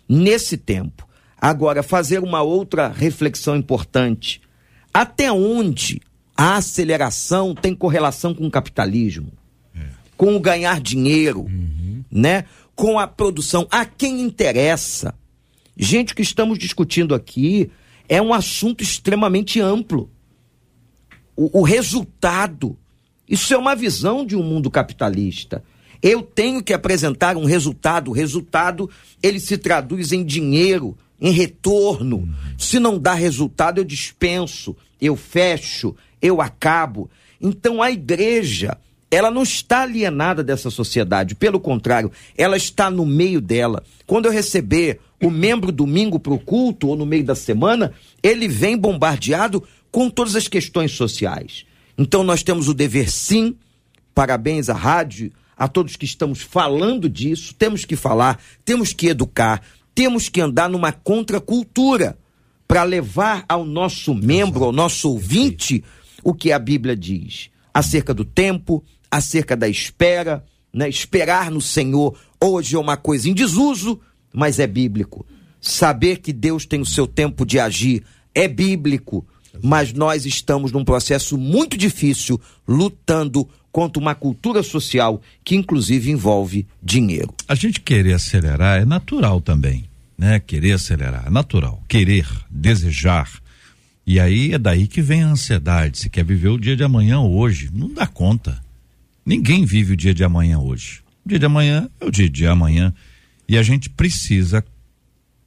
[0.08, 1.08] nesse tempo.
[1.40, 4.42] Agora, fazer uma outra reflexão importante.
[4.92, 6.00] Até onde
[6.36, 9.32] a aceleração tem correlação com o capitalismo?
[9.74, 9.86] É.
[10.16, 12.04] Com o ganhar dinheiro, uhum.
[12.10, 12.44] né?
[12.74, 13.66] Com a produção.
[13.70, 15.14] A quem interessa?
[15.76, 17.70] Gente, o que estamos discutindo aqui
[18.12, 20.10] é um assunto extremamente amplo.
[21.34, 22.76] O, o resultado.
[23.26, 25.64] Isso é uma visão de um mundo capitalista.
[26.02, 28.10] Eu tenho que apresentar um resultado.
[28.10, 28.90] O resultado,
[29.22, 32.28] ele se traduz em dinheiro, em retorno.
[32.58, 37.08] Se não dá resultado, eu dispenso, eu fecho, eu acabo.
[37.40, 38.76] Então a igreja,
[39.10, 43.82] ela não está alienada dessa sociedade, pelo contrário, ela está no meio dela.
[44.06, 48.48] Quando eu receber o membro domingo para o culto ou no meio da semana, ele
[48.48, 51.64] vem bombardeado com todas as questões sociais.
[51.96, 53.56] Então nós temos o dever sim,
[54.14, 59.62] parabéns à rádio, a todos que estamos falando disso, temos que falar, temos que educar,
[59.94, 62.18] temos que andar numa contracultura
[62.66, 65.84] para levar ao nosso membro, ao nosso ouvinte,
[66.24, 70.88] o que a Bíblia diz acerca do tempo, acerca da espera, né?
[70.88, 74.00] Esperar no Senhor hoje é uma coisa em desuso,
[74.32, 75.26] mas é bíblico.
[75.60, 78.02] Saber que Deus tem o seu tempo de agir
[78.34, 79.26] é bíblico,
[79.62, 86.66] mas nós estamos num processo muito difícil lutando contra uma cultura social que inclusive envolve
[86.82, 87.34] dinheiro.
[87.48, 89.84] A gente querer acelerar é natural também,
[90.16, 90.40] né?
[90.40, 93.30] Querer acelerar é natural, querer, desejar.
[94.06, 95.98] E aí é daí que vem a ansiedade.
[95.98, 98.60] Se quer viver o dia de amanhã hoje, não dá conta.
[99.24, 101.00] Ninguém vive o dia de amanhã hoje.
[101.24, 102.92] O dia de amanhã é o dia de amanhã.
[103.52, 104.64] E a gente precisa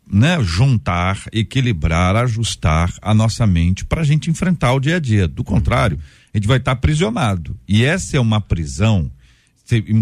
[0.07, 5.27] né, juntar, equilibrar, ajustar a nossa mente para a gente enfrentar o dia a dia.
[5.27, 5.97] Do contrário,
[6.31, 7.57] a gente vai estar tá aprisionado.
[7.67, 9.09] E essa é uma prisão.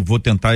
[0.04, 0.56] Vou tentar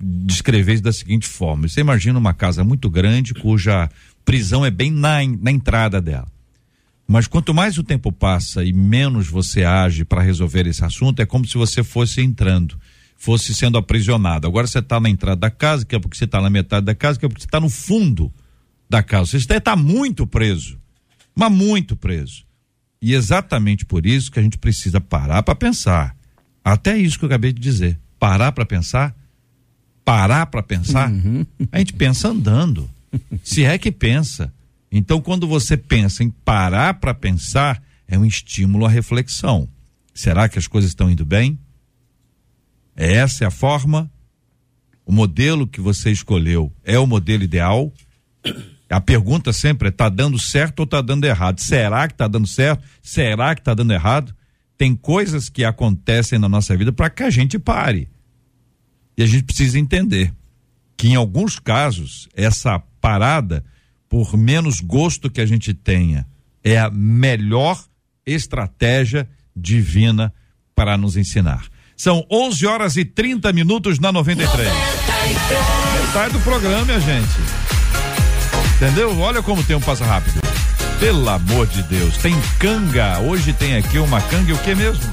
[0.00, 3.90] descrever isso da seguinte forma: você imagina uma casa muito grande cuja
[4.24, 6.28] prisão é bem na, na entrada dela.
[7.06, 11.26] Mas quanto mais o tempo passa e menos você age para resolver esse assunto, é
[11.26, 12.80] como se você fosse entrando,
[13.20, 14.46] fosse sendo aprisionado.
[14.46, 16.94] Agora você está na entrada da casa, que é porque você está na metade da
[16.94, 18.32] casa, que é porque você está no fundo
[18.88, 19.38] da casa.
[19.38, 20.80] Você está muito preso,
[21.34, 22.46] mas muito preso.
[23.00, 26.16] E exatamente por isso que a gente precisa parar para pensar.
[26.64, 28.00] Até isso que eu acabei de dizer.
[28.18, 29.14] Parar para pensar.
[30.02, 31.10] Parar para pensar.
[31.10, 31.44] Uhum.
[31.70, 32.88] A gente pensa andando.
[33.44, 34.50] Se é que pensa.
[34.90, 39.68] Então, quando você pensa em parar para pensar, é um estímulo à reflexão.
[40.14, 41.58] Será que as coisas estão indo bem?
[43.00, 44.12] Essa é a forma?
[45.06, 47.90] O modelo que você escolheu é o modelo ideal?
[48.90, 51.60] A pergunta sempre é: está dando certo ou está dando errado?
[51.60, 52.84] Será que está dando certo?
[53.00, 54.36] Será que está dando errado?
[54.76, 58.06] Tem coisas que acontecem na nossa vida para que a gente pare.
[59.16, 60.34] E a gente precisa entender
[60.94, 63.64] que, em alguns casos, essa parada
[64.10, 66.26] por menos gosto que a gente tenha,
[66.62, 67.82] é a melhor
[68.26, 70.34] estratégia divina
[70.74, 71.66] para nos ensinar.
[72.00, 74.72] São 11 horas e 30 minutos na 93.
[76.00, 77.28] Metade do programa, minha gente.
[78.76, 79.20] Entendeu?
[79.20, 80.40] Olha como o tempo passa rápido.
[80.98, 83.18] Pelo amor de Deus, tem canga.
[83.18, 85.04] Hoje tem aqui uma canga e o que mesmo?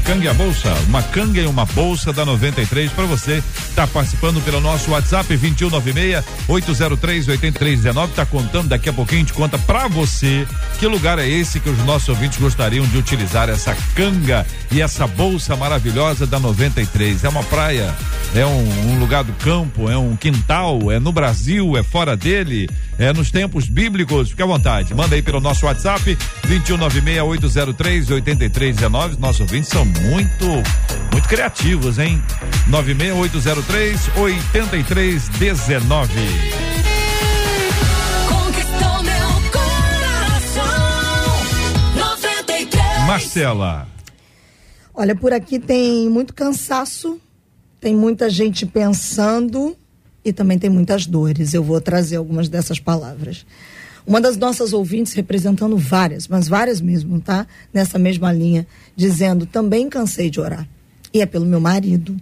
[0.00, 3.42] Canga e a bolsa, uma canga e uma bolsa da 93 para você.
[3.74, 8.14] Tá participando pelo nosso WhatsApp 2196 803 8319.
[8.14, 10.46] Tá contando daqui a pouquinho a gente conta para você
[10.78, 15.06] que lugar é esse que os nossos ouvintes gostariam de utilizar essa canga e essa
[15.06, 17.24] bolsa maravilhosa da 93.
[17.24, 17.94] É uma praia,
[18.34, 22.68] é um, um lugar do campo, é um quintal, é no Brasil, é fora dele,
[22.98, 24.30] é nos tempos bíblicos.
[24.30, 24.94] Fique à vontade.
[24.94, 29.18] Manda aí pelo nosso WhatsApp 2196 803 8319.
[29.18, 30.46] Nossos ouvintes são muito,
[31.12, 32.22] muito criativos, hein?
[32.68, 36.12] 96803 8319.
[38.28, 40.64] Conquistou meu coração.
[41.96, 43.06] 93.
[43.06, 43.88] Marcela.
[44.94, 47.20] Olha, por aqui tem muito cansaço,
[47.80, 49.76] tem muita gente pensando
[50.24, 51.54] e também tem muitas dores.
[51.54, 53.46] Eu vou trazer algumas dessas palavras.
[54.10, 57.46] Uma das nossas ouvintes, representando várias, mas várias mesmo, tá?
[57.72, 60.68] Nessa mesma linha, dizendo: também cansei de orar.
[61.14, 62.16] E é pelo meu marido.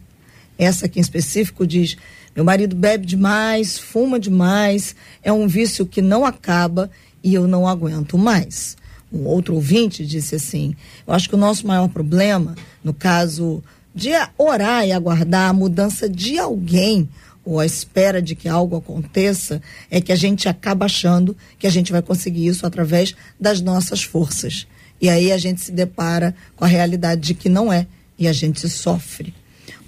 [0.59, 1.96] Essa aqui em específico diz:
[2.37, 6.90] meu marido bebe demais, fuma demais, é um vício que não acaba
[7.24, 8.77] e eu não aguento mais.
[9.11, 14.11] Um outro ouvinte disse assim: eu acho que o nosso maior problema, no caso de
[14.37, 17.09] orar e aguardar a mudança de alguém
[17.49, 21.71] ou a espera de que algo aconteça, é que a gente acaba achando que a
[21.71, 24.67] gente vai conseguir isso através das nossas forças.
[25.01, 27.87] E aí a gente se depara com a realidade de que não é,
[28.19, 29.33] e a gente sofre.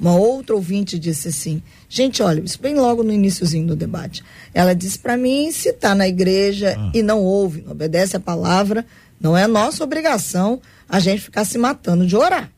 [0.00, 4.24] Uma outra ouvinte disse assim: gente, olha, isso bem logo no iníciozinho do debate.
[4.54, 6.90] Ela disse para mim: se está na igreja ah.
[6.94, 8.86] e não ouve, não obedece a palavra,
[9.20, 12.50] não é nossa obrigação a gente ficar se matando de orar.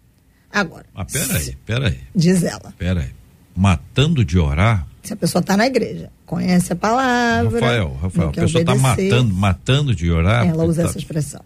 [0.53, 0.85] Agora.
[0.95, 1.99] Mas peraí, peraí.
[2.15, 2.73] Diz ela.
[2.79, 3.11] Peraí.
[3.57, 4.87] Matando de orar?
[5.03, 7.61] Se a pessoa está na igreja, conhece a palavra.
[7.61, 10.47] Rafael, Rafael, a pessoa está matando, matando de orar.
[10.47, 11.41] Ela usa tá, essa expressão.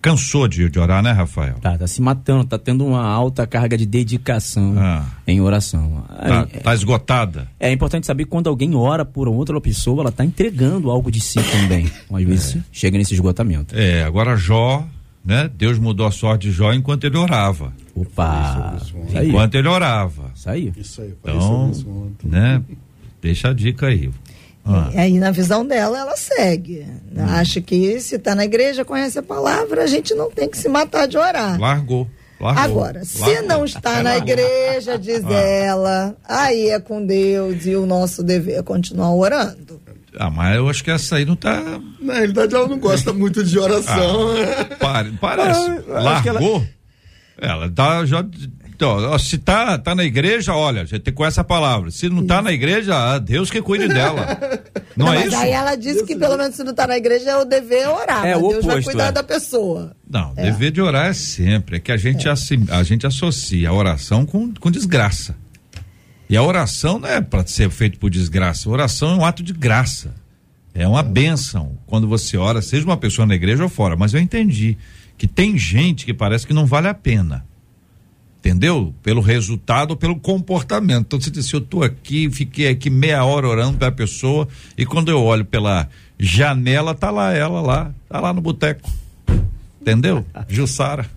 [0.00, 1.54] Cansou de, de orar, né, Rafael?
[1.60, 5.04] Tá, tá se matando, tá tendo uma alta carga de dedicação ah.
[5.26, 6.04] em oração.
[6.08, 7.46] Tá, é, tá esgotada.
[7.60, 11.08] É, é importante saber que quando alguém ora por outra pessoa, ela está entregando algo
[11.08, 11.88] de si também.
[12.12, 12.60] Às vezes é.
[12.72, 13.78] chega nesse esgotamento.
[13.78, 14.84] É, agora Jó,
[15.24, 15.48] né?
[15.54, 17.72] Deus mudou a sorte de Jó enquanto ele orava.
[17.94, 18.76] Opa!
[19.24, 20.32] Enquanto ele orava.
[20.34, 20.72] Isso aí.
[20.76, 21.70] Isso aí, então,
[22.24, 22.60] né?
[23.22, 24.10] Deixa a dica aí.
[24.64, 24.90] Ah.
[24.92, 26.86] E aí, na visão dela, ela segue.
[27.16, 27.24] Hum.
[27.24, 30.68] Acha que se está na igreja, conhece a palavra, a gente não tem que se
[30.68, 31.58] matar de orar.
[31.58, 32.08] Largou.
[32.40, 32.62] Largou.
[32.64, 33.34] Agora, Largou.
[33.34, 35.32] se não está na igreja, diz ah.
[35.32, 39.80] ela, aí é com Deus e o nosso dever é continuar orando.
[40.18, 41.62] Ah, mas eu acho que essa aí não está.
[42.00, 44.28] Na realidade, ela não gosta muito de oração.
[44.32, 45.60] Ah, pare, parece.
[45.88, 46.56] Ah, Largou?
[46.56, 47.62] Ela...
[47.64, 48.24] Ela tá já.
[48.82, 51.88] Então, se tá, tá na igreja, olha, tem com essa palavra.
[51.92, 54.26] Se não tá na igreja, ah, Deus que cuide dela.
[54.96, 55.36] Não, Não, é mas isso?
[55.36, 58.26] aí ela disse que pelo menos se não tá na igreja é o dever orar.
[58.26, 59.12] É o Deus vai oposto, cuidar é.
[59.12, 59.94] da pessoa.
[60.10, 61.76] Não, dever de orar é sempre.
[61.76, 65.36] É que a gente, assi- a gente associa a oração com, com desgraça.
[66.28, 68.68] E a oração não é para ser feito por desgraça.
[68.68, 70.12] A oração é um ato de graça.
[70.74, 71.78] É uma bênção.
[71.86, 73.94] Quando você ora, seja uma pessoa na igreja ou fora.
[73.94, 74.76] Mas eu entendi
[75.16, 77.44] que tem gente que parece que não vale a pena.
[78.42, 78.92] Entendeu?
[79.04, 81.02] Pelo resultado pelo comportamento.
[81.06, 84.84] Então você diz assim, eu tô aqui, fiquei aqui meia hora orando pela pessoa e
[84.84, 85.88] quando eu olho pela
[86.18, 88.90] janela, tá lá ela lá, tá lá no boteco.
[89.80, 90.26] Entendeu?
[90.48, 91.08] Jussara.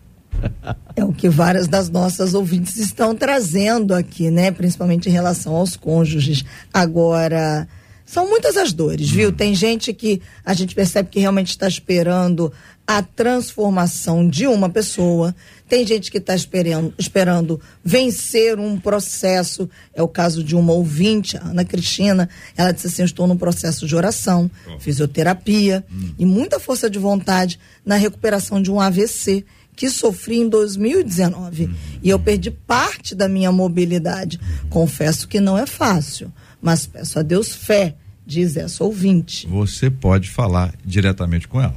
[0.96, 4.52] É o que várias das nossas ouvintes estão trazendo aqui, né?
[4.52, 6.46] Principalmente em relação aos cônjuges.
[6.72, 7.68] Agora,
[8.06, 9.32] são muitas as dores, viu?
[9.32, 12.54] Tem gente que a gente percebe que realmente está esperando
[12.86, 15.36] a transformação de uma pessoa.
[15.68, 19.68] Tem gente que está esperando, esperando vencer um processo.
[19.94, 22.30] É o caso de uma ouvinte, a Ana Cristina.
[22.56, 24.50] Ela disse assim: estou num processo de oração,
[24.80, 25.84] fisioterapia
[26.20, 29.44] e muita força de vontade na recuperação de um AVC
[29.76, 31.70] que sofri em 2019.
[32.02, 34.40] E eu perdi parte da minha mobilidade.
[34.70, 37.96] Confesso que não é fácil, mas peço a Deus fé,
[38.26, 39.48] diz essa ouvinte.
[39.48, 41.76] Você pode falar diretamente com ela.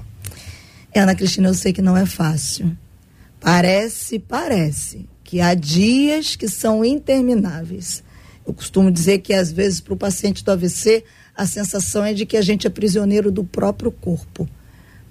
[0.95, 2.77] Ana Cristina, eu sei que não é fácil.
[3.41, 8.03] Parece, parece que há dias que são intermináveis.
[8.47, 11.05] Eu costumo dizer que às vezes para o paciente do AVC
[11.37, 14.49] a sensação é de que a gente é prisioneiro do próprio corpo.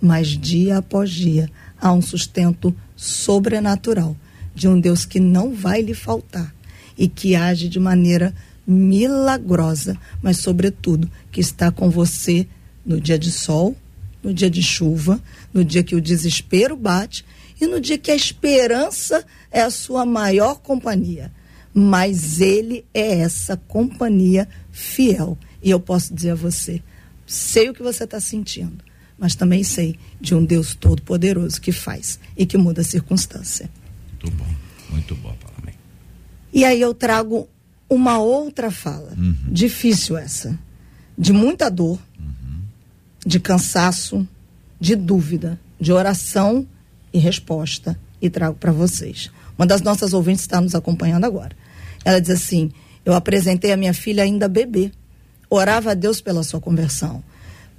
[0.02, 1.50] Mas dia após dia
[1.80, 4.16] há um sustento sobrenatural
[4.54, 6.54] de um Deus que não vai lhe faltar
[6.98, 8.34] e que age de maneira
[8.66, 12.48] milagrosa, mas sobretudo que está com você
[12.86, 13.78] no dia de sol,
[14.22, 15.22] no dia de chuva,
[15.54, 17.24] no dia que o desespero bate
[17.60, 21.32] e no dia que a esperança é a sua maior companhia.
[21.74, 25.38] Mas ele é essa companhia fiel.
[25.62, 26.82] E eu posso dizer a você:
[27.26, 28.84] sei o que você está sentindo,
[29.18, 33.70] mas também sei de um Deus todo-poderoso que faz e que muda a circunstância.
[34.12, 34.56] Muito bom,
[34.90, 35.58] muito bom a palavra.
[36.54, 37.48] E aí eu trago
[37.90, 39.14] uma outra fala,
[39.48, 40.58] difícil essa,
[41.18, 42.00] de muita dor,
[43.26, 44.28] de cansaço,
[44.80, 46.68] de dúvida, de oração
[47.18, 49.32] e resposta, e trago para vocês.
[49.58, 51.56] Uma das nossas ouvintes está nos acompanhando agora.
[52.06, 52.72] Ela diz assim:
[53.04, 54.92] Eu apresentei a minha filha ainda bebê,
[55.50, 57.24] orava a Deus pela sua conversão,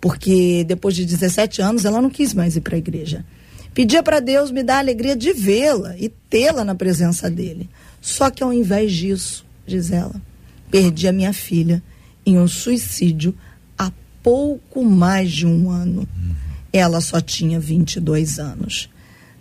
[0.01, 3.25] porque depois de 17 anos ela não quis mais ir para a igreja.
[3.73, 7.69] Pedia para Deus me dar a alegria de vê-la e tê-la na presença dele.
[8.01, 10.21] Só que ao invés disso, diz ela,
[10.71, 11.83] perdi a minha filha
[12.27, 13.35] em um suicídio
[13.79, 16.09] há pouco mais de um ano.
[16.73, 18.89] Ela só tinha 22 anos.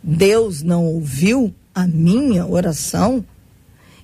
[0.02, 3.24] Deus não ouviu a minha oração?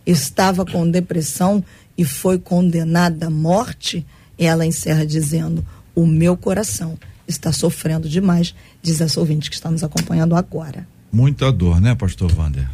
[0.05, 1.63] Estava com depressão
[1.97, 4.05] e foi condenada à morte?
[4.37, 5.65] Ela encerra dizendo:
[5.95, 10.87] O meu coração está sofrendo demais, diz essa ouvinte que está nos acompanhando agora.
[11.11, 12.67] Muita dor, né, pastor Wander?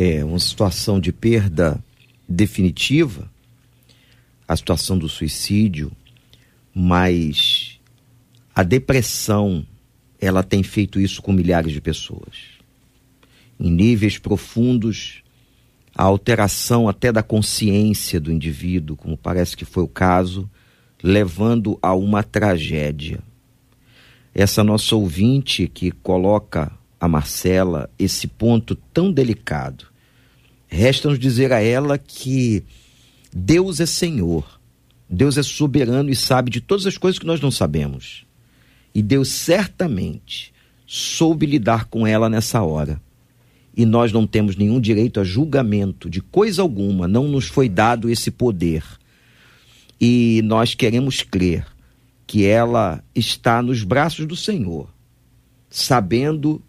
[0.00, 1.82] é uma situação de perda
[2.28, 3.28] definitiva,
[4.46, 5.90] a situação do suicídio,
[6.72, 7.80] mas
[8.54, 9.66] a depressão,
[10.20, 12.58] ela tem feito isso com milhares de pessoas.
[13.58, 15.22] Em níveis profundos,
[15.94, 20.48] a alteração até da consciência do indivíduo, como parece que foi o caso,
[21.02, 23.20] levando a uma tragédia.
[24.34, 29.86] Essa nossa ouvinte que coloca a Marcela esse ponto tão delicado.
[30.66, 32.62] Resta-nos dizer a ela que
[33.32, 34.60] Deus é Senhor,
[35.08, 38.27] Deus é soberano e sabe de todas as coisas que nós não sabemos.
[38.98, 40.52] E Deus certamente
[40.84, 43.00] soube lidar com ela nessa hora.
[43.76, 48.10] E nós não temos nenhum direito a julgamento de coisa alguma, não nos foi dado
[48.10, 48.82] esse poder.
[50.00, 51.64] E nós queremos crer
[52.26, 54.92] que ela está nos braços do Senhor,
[55.70, 56.60] sabendo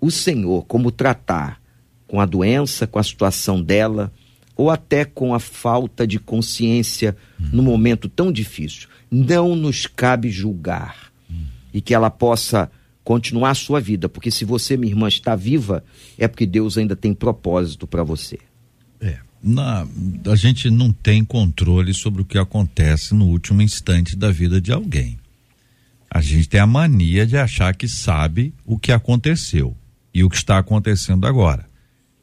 [0.00, 1.62] o Senhor como tratar
[2.08, 4.12] com a doença, com a situação dela,
[4.56, 7.16] ou até com a falta de consciência
[7.52, 8.88] no momento tão difícil.
[9.08, 11.14] Não nos cabe julgar
[11.76, 12.70] e que ela possa
[13.04, 15.84] continuar a sua vida, porque se você, minha irmã, está viva,
[16.16, 18.38] é porque Deus ainda tem propósito para você.
[18.98, 19.18] É.
[19.42, 19.86] Na,
[20.32, 24.72] a gente não tem controle sobre o que acontece no último instante da vida de
[24.72, 25.18] alguém.
[26.10, 29.76] A gente tem a mania de achar que sabe o que aconteceu
[30.14, 31.66] e o que está acontecendo agora.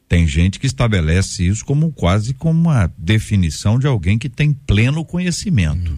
[0.08, 5.04] Tem gente que estabelece isso como quase como uma definição de alguém que tem pleno
[5.04, 5.96] conhecimento,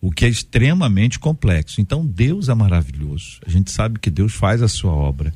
[0.00, 1.80] o que é extremamente complexo.
[1.80, 3.40] Então Deus é maravilhoso.
[3.46, 5.32] A gente sabe que Deus faz a sua obra,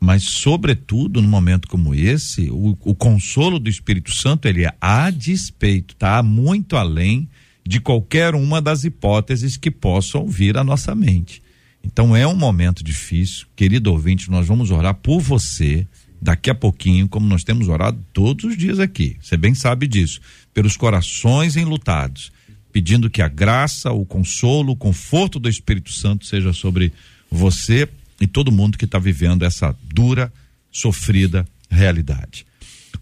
[0.00, 5.10] Mas, sobretudo, num momento como esse, o, o consolo do Espírito Santo, ele é a
[5.10, 6.22] despeito, tá?
[6.22, 7.28] Muito além
[7.66, 11.42] de qualquer uma das hipóteses que possam vir à nossa mente.
[11.84, 13.46] Então é um momento difícil.
[13.54, 15.86] Querido ouvinte, nós vamos orar por você
[16.20, 19.18] daqui a pouquinho, como nós temos orado todos os dias aqui.
[19.20, 20.20] Você bem sabe disso.
[20.54, 22.32] Pelos corações enlutados,
[22.72, 26.92] pedindo que a graça, o consolo, o conforto do Espírito Santo seja sobre
[27.30, 27.88] você
[28.20, 30.32] e todo mundo que está vivendo essa dura,
[30.70, 32.46] sofrida realidade.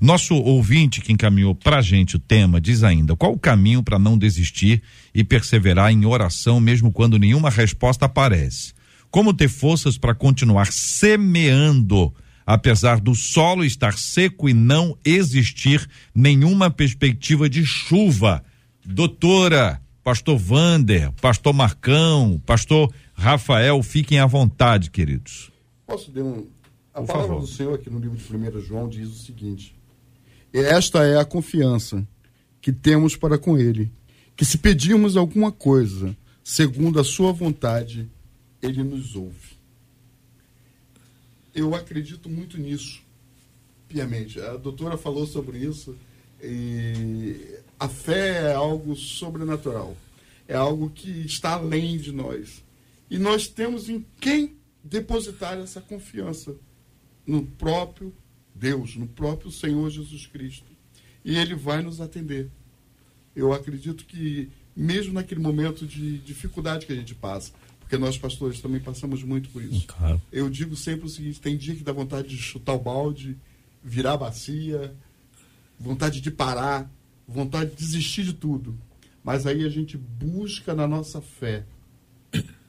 [0.01, 3.99] Nosso ouvinte que encaminhou para a gente o tema diz ainda: qual o caminho para
[3.99, 8.73] não desistir e perseverar em oração mesmo quando nenhuma resposta aparece?
[9.11, 12.15] Como ter forças para continuar semeando,
[12.47, 18.45] apesar do solo estar seco e não existir nenhuma perspectiva de chuva?
[18.91, 25.53] Doutora, Pastor Vander, Pastor Marcão, Pastor Rafael, fiquem à vontade, queridos.
[25.87, 26.47] Posso dar um.
[26.95, 27.41] A Por palavra favor.
[27.43, 29.77] do Senhor aqui no livro de 1 João diz o seguinte:
[30.51, 32.09] esta é a confiança
[32.63, 33.93] que temos para com Ele,
[34.35, 38.11] que se pedirmos alguma coisa segundo a Sua vontade,
[38.63, 39.59] Ele nos ouve.
[41.55, 43.03] Eu acredito muito nisso,
[43.87, 44.41] piamente.
[44.41, 45.95] A doutora falou sobre isso
[46.43, 49.97] e a fé é algo sobrenatural,
[50.47, 52.65] é algo que está além de nós.
[53.11, 56.55] E nós temos em quem depositar essa confiança
[57.27, 58.13] no próprio
[58.55, 60.67] Deus, no próprio Senhor Jesus Cristo.
[61.25, 62.49] E Ele vai nos atender.
[63.35, 68.61] Eu acredito que, mesmo naquele momento de dificuldade que a gente passa, porque nós pastores
[68.61, 69.87] também passamos muito por isso.
[69.87, 70.21] Claro.
[70.33, 73.37] Eu digo sempre o seguinte: tem dia que dá vontade de chutar o balde,
[73.83, 74.95] virar a bacia,
[75.79, 76.91] vontade de parar,
[77.29, 78.77] vontade de desistir de tudo.
[79.23, 81.65] Mas aí a gente busca na nossa fé,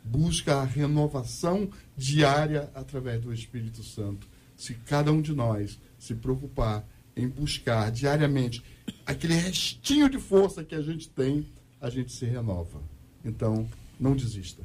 [0.03, 4.27] busca a renovação diária através do Espírito Santo
[4.59, 6.85] se cada um de nós se preocupar
[7.15, 8.61] em buscar diariamente
[9.05, 11.45] aquele restinho de força que a gente tem,
[11.79, 12.81] a gente se renova.
[13.23, 13.65] Então,
[13.97, 14.61] não desista.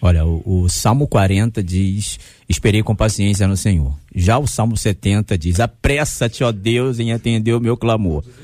[0.00, 2.18] Olha, o, o, Salmo 40 diz:
[2.48, 3.98] Esperei com paciência no Senhor.
[4.18, 8.24] Já o Salmo 70 diz: Apressa-te, ó Deus, em atender o meu clamor.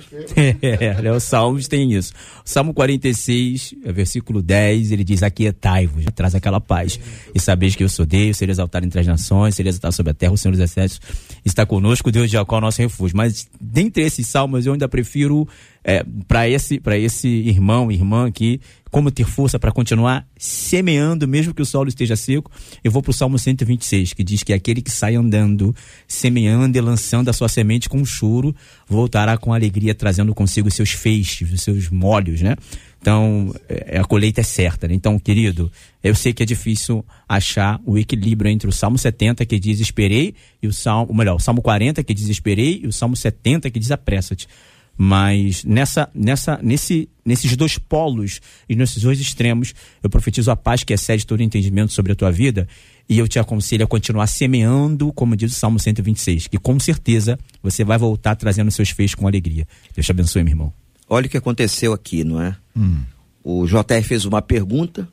[0.60, 2.12] É, né, os Salmos tem isso.
[2.44, 7.00] O Salmo 46, versículo 10, ele diz: Aquietai-vos, traz aquela paz.
[7.34, 10.14] E sabeis que eu sou Deus, ser exaltado entre as nações, ser exaltado sobre a
[10.14, 11.00] terra, o Senhor dos Exércitos
[11.44, 13.16] está conosco, Deus de Jacó, nosso refúgio.
[13.16, 15.48] Mas dentre esses salmos, eu ainda prefiro
[15.84, 18.60] é, para esse, esse irmão, irmã aqui,
[18.90, 22.50] como ter força para continuar semeando, mesmo que o solo esteja seco.
[22.84, 25.61] Eu vou para o Salmo 126, que diz que aquele que sai andando,
[26.08, 28.54] semeando e lançando a sua semente com choro,
[28.88, 32.56] voltará com alegria, trazendo consigo os seus feixes, os seus molhos, né?
[33.02, 34.86] Então, é, a colheita é certa.
[34.86, 34.94] Né?
[34.94, 35.70] Então, querido,
[36.02, 40.34] eu sei que é difícil achar o equilíbrio entre o Salmo 70, que diz esperei,
[40.62, 43.68] e o Salmo, ou melhor, o Salmo 40, que diz esperei, e o Salmo 70,
[43.70, 44.48] que diz apressa-te.
[44.96, 50.84] Mas nessa, nessa, nesse, nesses dois polos e nesses dois extremos, eu profetizo a paz
[50.84, 52.68] que excede todo entendimento sobre a tua vida
[53.12, 57.38] e eu te aconselho a continuar semeando, como diz o Salmo 126, que com certeza
[57.62, 59.68] você vai voltar trazendo seus feitos com alegria.
[59.94, 60.72] Deus te abençoe, meu irmão.
[61.06, 62.56] Olha o que aconteceu aqui, não é?
[62.74, 63.02] Hum.
[63.44, 65.06] O JR fez uma pergunta,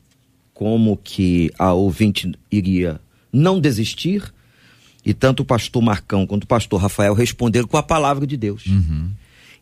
[0.54, 2.98] como que a ouvinte iria
[3.30, 4.32] não desistir,
[5.04, 8.64] e tanto o pastor Marcão quanto o pastor Rafael responderam com a palavra de Deus.
[8.64, 9.10] Uhum.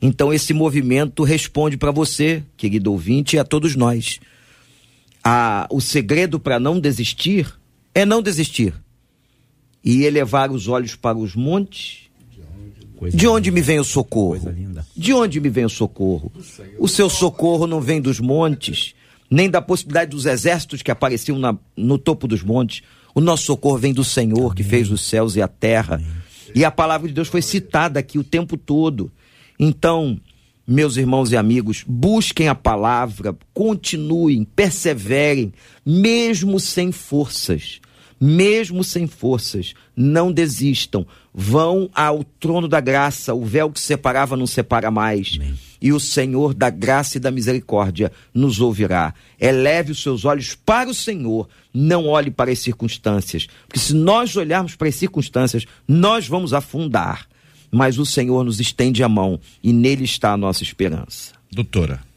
[0.01, 4.21] Então esse movimento responde para você, querido ouvinte, e a todos nós.
[5.25, 7.59] A, o segredo para não desistir
[8.01, 8.75] é não desistir
[9.85, 12.09] e elevar os olhos para os montes.
[12.97, 13.61] Coisa de onde linda.
[13.61, 14.55] me vem o socorro?
[14.97, 16.33] De onde me vem o socorro?
[16.79, 18.95] O seu socorro não vem dos montes,
[19.31, 22.83] nem da possibilidade dos exércitos que apareciam na, no topo dos montes.
[23.15, 24.55] O nosso socorro vem do Senhor Amém.
[24.55, 25.97] que fez os céus e a terra.
[25.97, 26.07] Amém.
[26.55, 29.11] E a palavra de Deus foi citada aqui o tempo todo.
[29.59, 30.21] Então,
[30.67, 35.53] meus irmãos e amigos, busquem a palavra, continuem, perseverem,
[35.85, 37.81] mesmo sem forças.
[38.21, 41.07] Mesmo sem forças, não desistam.
[41.33, 45.35] Vão ao trono da graça, o véu que separava não separa mais.
[45.37, 45.59] Amém.
[45.81, 49.15] E o Senhor da graça e da misericórdia nos ouvirá.
[49.41, 53.47] Eleve os seus olhos para o Senhor, não olhe para as circunstâncias.
[53.67, 57.29] Porque se nós olharmos para as circunstâncias, nós vamos afundar
[57.71, 61.33] mas o Senhor nos estende a mão e nele está a nossa esperança.
[61.53, 62.08] Doutora.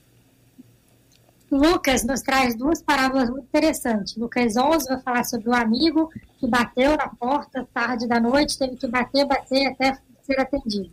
[1.51, 4.15] Lucas nos traz duas parábolas muito interessantes.
[4.15, 8.77] Lucas 11 vai falar sobre o amigo que bateu na porta tarde da noite, teve
[8.77, 10.89] que bater, bater até ser atendido.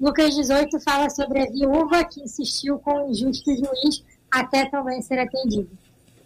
[0.00, 5.18] Lucas 18 fala sobre a viúva que insistiu com o injusto juiz até também ser
[5.18, 5.68] atendido.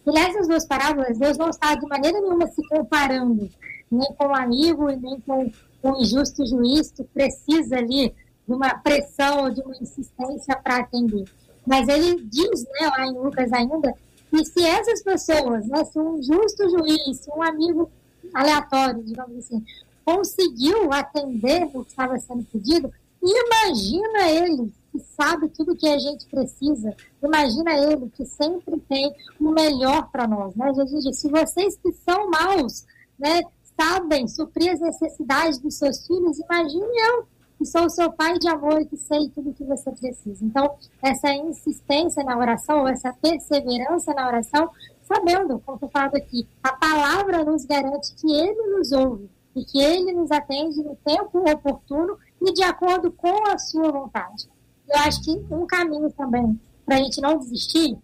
[0.07, 3.51] E nessas duas parábolas, Deus não está de maneira nenhuma se comparando,
[3.91, 5.51] nem com o amigo e nem com
[5.83, 8.15] um injusto juiz que precisa ali
[8.47, 11.25] de uma pressão ou de uma insistência para atender.
[11.67, 13.95] Mas ele diz, né, lá em Lucas ainda,
[14.31, 17.91] que se essas pessoas, né, se um justo juiz, se um amigo
[18.33, 19.65] aleatório, digamos assim,
[20.05, 22.93] conseguiu atender o que estava sendo pedido,
[23.23, 29.51] imagina ele que sabe tudo que a gente precisa, imagina ele que sempre tem o
[29.51, 30.73] melhor para nós, né?
[30.75, 32.85] Jesus diz, se vocês que são maus,
[33.19, 33.43] né,
[33.77, 37.27] sabem suprir as necessidades dos seus filhos, imagine eu
[37.59, 40.45] que sou o seu pai de amor e que sei tudo o que você precisa.
[40.45, 44.71] Então, essa insistência na oração, essa perseverança na oração,
[45.03, 49.81] sabendo, como foi falado aqui, a palavra nos garante que ele nos ouve e que
[49.81, 54.49] ele nos atende no tempo oportuno e de acordo com a sua vontade.
[54.89, 57.99] Eu acho que um caminho também para a gente não desistir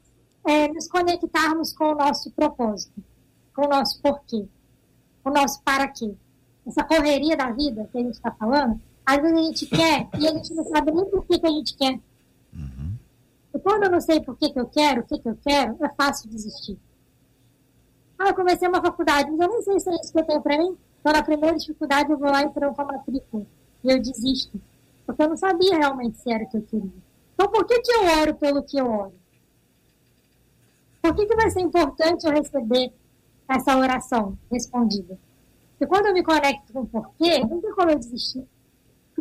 [0.45, 3.03] é nos conectarmos com o nosso propósito,
[3.55, 4.47] com o nosso porquê,
[5.23, 6.15] com o nosso para quê.
[6.67, 10.27] Essa correria da vida que a gente está falando, às vezes a gente quer e
[10.27, 12.01] a gente não sabe nem por que, que a gente quer.
[12.53, 12.97] Uhum.
[13.55, 15.77] E quando eu não sei por que, que eu quero, o que, que eu quero,
[15.85, 16.79] é fácil desistir.
[18.19, 20.41] Ah, eu comecei uma faculdade, mas eu não sei se é isso que eu tenho
[20.41, 20.77] para mim.
[21.01, 23.45] Então, na primeira dificuldade, eu vou lá e tranco a matrícula.
[23.83, 24.61] E eu desisto.
[25.05, 26.93] Porque eu não sabia realmente se era o que eu queria.
[27.35, 29.15] Então, por que, que eu oro pelo que eu oro?
[31.03, 32.93] Por que, que vai ser importante eu receber
[33.49, 35.19] essa oração respondida?
[35.73, 38.47] Porque quando eu me conecto com o porquê, não tem como eu desistir.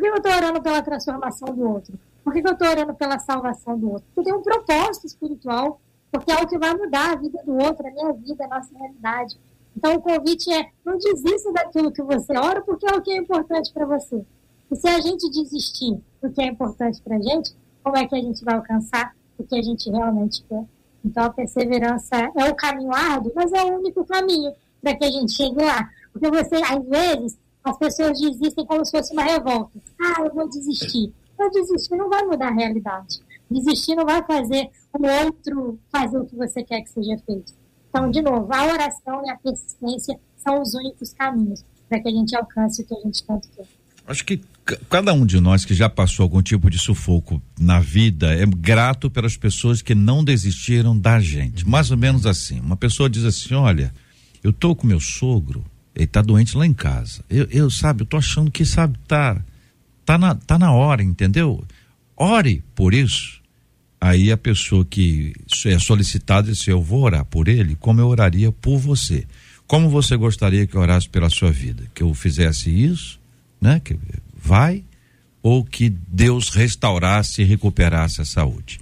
[0.02, 1.93] Que eu estou orando pela transformação do outro?
[2.24, 4.08] Por que eu estou orando pela salvação do outro?
[4.16, 5.80] Porque tem um propósito espiritual,
[6.12, 8.76] porque é o que vai mudar a vida do outro, a minha vida, a nossa
[8.76, 9.38] realidade.
[9.78, 13.18] Então o convite é não desista daquilo que você ora, porque é o que é
[13.18, 14.26] importante para você.
[14.72, 18.16] E se a gente desistir do que é importante para a gente, como é que
[18.16, 20.66] a gente vai alcançar o que a gente realmente quer?
[21.06, 25.12] Então a perseverança é o caminho árduo, mas é o único caminho para que a
[25.12, 25.88] gente chegue lá.
[26.12, 29.80] Porque você, às vezes, as pessoas desistem como se fosse uma revolta.
[29.99, 31.14] Ah, eu vou desistir.
[31.39, 33.20] Eu desistir não vai mudar a realidade.
[33.49, 37.53] Desistir não vai fazer o outro fazer o que você quer que seja feito.
[37.89, 42.12] Então, de novo, a oração e a persistência são os únicos caminhos para que a
[42.12, 43.66] gente alcance o que a gente tanto quer.
[44.07, 44.41] Acho que
[44.89, 49.12] cada um de nós que já passou algum tipo de sufoco na vida é grato
[49.12, 51.68] pelas pessoas que não desistiram da gente.
[51.68, 52.59] Mais ou menos assim.
[52.59, 53.93] Uma pessoa diz assim: olha,
[54.43, 55.64] eu tô com meu sogro
[55.96, 57.24] ele tá doente lá em casa.
[57.30, 59.42] Eu, eu sabe, eu tô achando que, sabe, tá,
[60.06, 61.64] tá, na, tá na hora, entendeu?
[62.16, 63.42] Ore por isso.
[64.00, 65.34] Aí a pessoa que
[65.66, 69.28] é solicitada diz: Eu vou orar por ele, como eu oraria por você.
[69.68, 71.86] Como você gostaria que eu orasse pela sua vida?
[71.94, 73.20] Que eu fizesse isso,
[73.60, 73.80] né?
[73.80, 73.98] Que
[74.36, 74.84] vai,
[75.42, 78.81] ou que Deus restaurasse e recuperasse a saúde?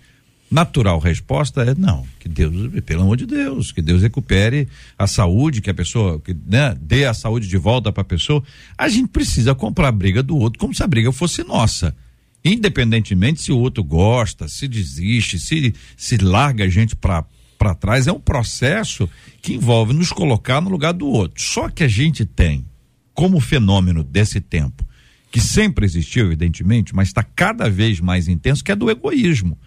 [0.52, 5.62] Natural resposta é não, que Deus, pelo amor de Deus, que Deus recupere a saúde,
[5.62, 8.44] que a pessoa, que né, dê a saúde de volta para a pessoa.
[8.76, 11.96] A gente precisa comprar a briga do outro como se a briga fosse nossa.
[12.44, 17.24] Independentemente se o outro gosta, se desiste, se se larga a gente para
[17.60, 19.08] para trás, é um processo
[19.42, 21.44] que envolve nos colocar no lugar do outro.
[21.44, 22.66] Só que a gente tem
[23.14, 24.88] como fenômeno desse tempo,
[25.30, 29.58] que sempre existiu, evidentemente, mas está cada vez mais intenso, que é do egoísmo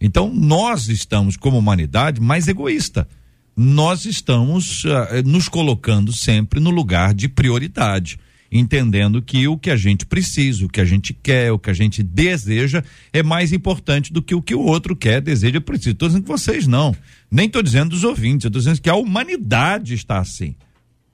[0.00, 3.08] então, nós estamos, como humanidade, mais egoísta.
[3.56, 4.88] Nós estamos uh,
[5.24, 8.18] nos colocando sempre no lugar de prioridade,
[8.50, 11.74] entendendo que o que a gente precisa, o que a gente quer, o que a
[11.74, 15.90] gente deseja é mais importante do que o que o outro quer, deseja precisa.
[15.90, 16.94] Estou dizendo que vocês não.
[17.28, 20.54] Nem estou dizendo dos ouvintes, estou dizendo que a humanidade está assim.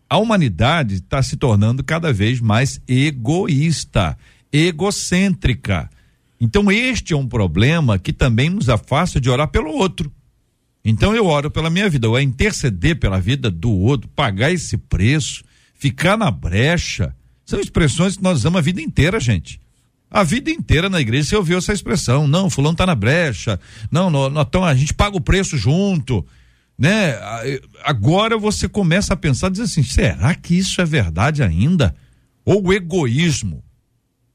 [0.09, 4.18] A humanidade está se tornando cada vez mais egoísta,
[4.53, 5.89] egocêntrica.
[6.41, 10.12] Então, este é um problema que também nos afasta de orar pelo outro.
[10.85, 14.76] Então, eu oro pela minha vida, eu é interceder pela vida do outro, pagar esse
[14.76, 15.43] preço,
[15.74, 17.14] ficar na brecha.
[17.47, 19.61] São expressões que nós usamos a vida inteira, gente.
[20.11, 22.28] A vida inteira na igreja você ouviu essa expressão.
[22.28, 23.59] Não, fulano tá na brecha.
[23.91, 26.24] Não, não, não a gente paga o preço junto.
[26.78, 27.18] Né?
[27.82, 31.95] Agora você começa a pensar, diz assim, será que isso é verdade ainda?
[32.45, 33.64] Ou o egoísmo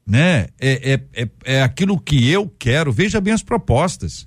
[0.06, 0.48] né?
[0.60, 2.92] É, é, é, é aquilo que eu quero.
[2.92, 4.26] Veja bem as propostas.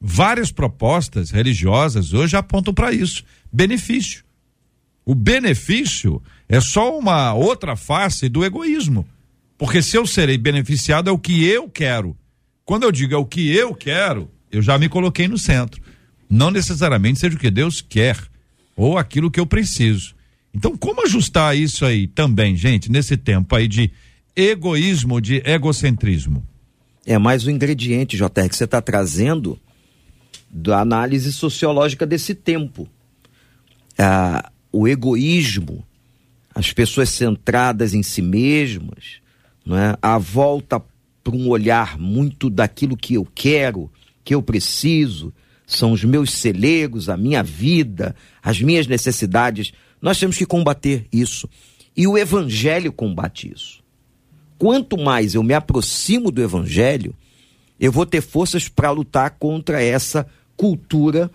[0.00, 3.24] Várias propostas religiosas hoje apontam para isso.
[3.52, 4.24] Benefício.
[5.04, 9.06] O benefício é só uma outra face do egoísmo.
[9.56, 12.16] Porque se eu serei beneficiado é o que eu quero.
[12.64, 15.80] Quando eu digo é o que eu quero, eu já me coloquei no centro.
[16.28, 18.18] Não necessariamente seja o que Deus quer
[18.76, 20.14] ou aquilo que eu preciso.
[20.54, 23.90] Então, como ajustar isso aí também, gente, nesse tempo aí de
[24.34, 26.46] egoísmo, de egocentrismo.
[27.04, 29.58] É mais um ingrediente, JR, que você está trazendo
[30.50, 32.88] da análise sociológica desse tempo.
[33.98, 35.84] Ah, o egoísmo,
[36.54, 39.20] as pessoas centradas em si mesmas,
[39.64, 39.96] não é?
[40.00, 40.82] A volta
[41.22, 43.90] para um olhar muito daquilo que eu quero,
[44.24, 45.32] que eu preciso,
[45.66, 49.72] são os meus celegos, a minha vida, as minhas necessidades.
[50.00, 51.48] Nós temos que combater isso.
[51.96, 53.81] E o Evangelho combate isso.
[54.62, 57.16] Quanto mais eu me aproximo do Evangelho,
[57.80, 60.24] eu vou ter forças para lutar contra essa
[60.56, 61.28] cultura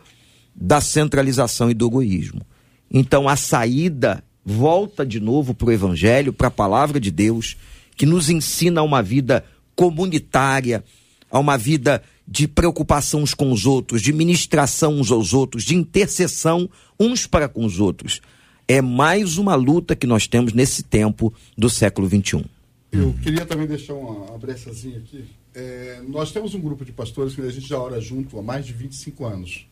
[0.55, 2.41] da centralização e do egoísmo.
[2.89, 7.57] Então a saída volta de novo para o Evangelho, para a palavra de Deus,
[7.97, 9.43] que nos ensina uma vida
[9.75, 10.81] comunitária,
[11.29, 15.75] a uma vida de preocupação uns com os outros, de ministração uns aos outros, de
[15.75, 18.21] intercessão uns para com os outros.
[18.69, 22.56] É mais uma luta que nós temos nesse tempo do século XXI.
[22.91, 25.25] Eu queria também deixar uma, uma brechazinha aqui.
[25.53, 28.65] É, nós temos um grupo de pastores que a gente já ora junto há mais
[28.65, 29.67] de 25 anos.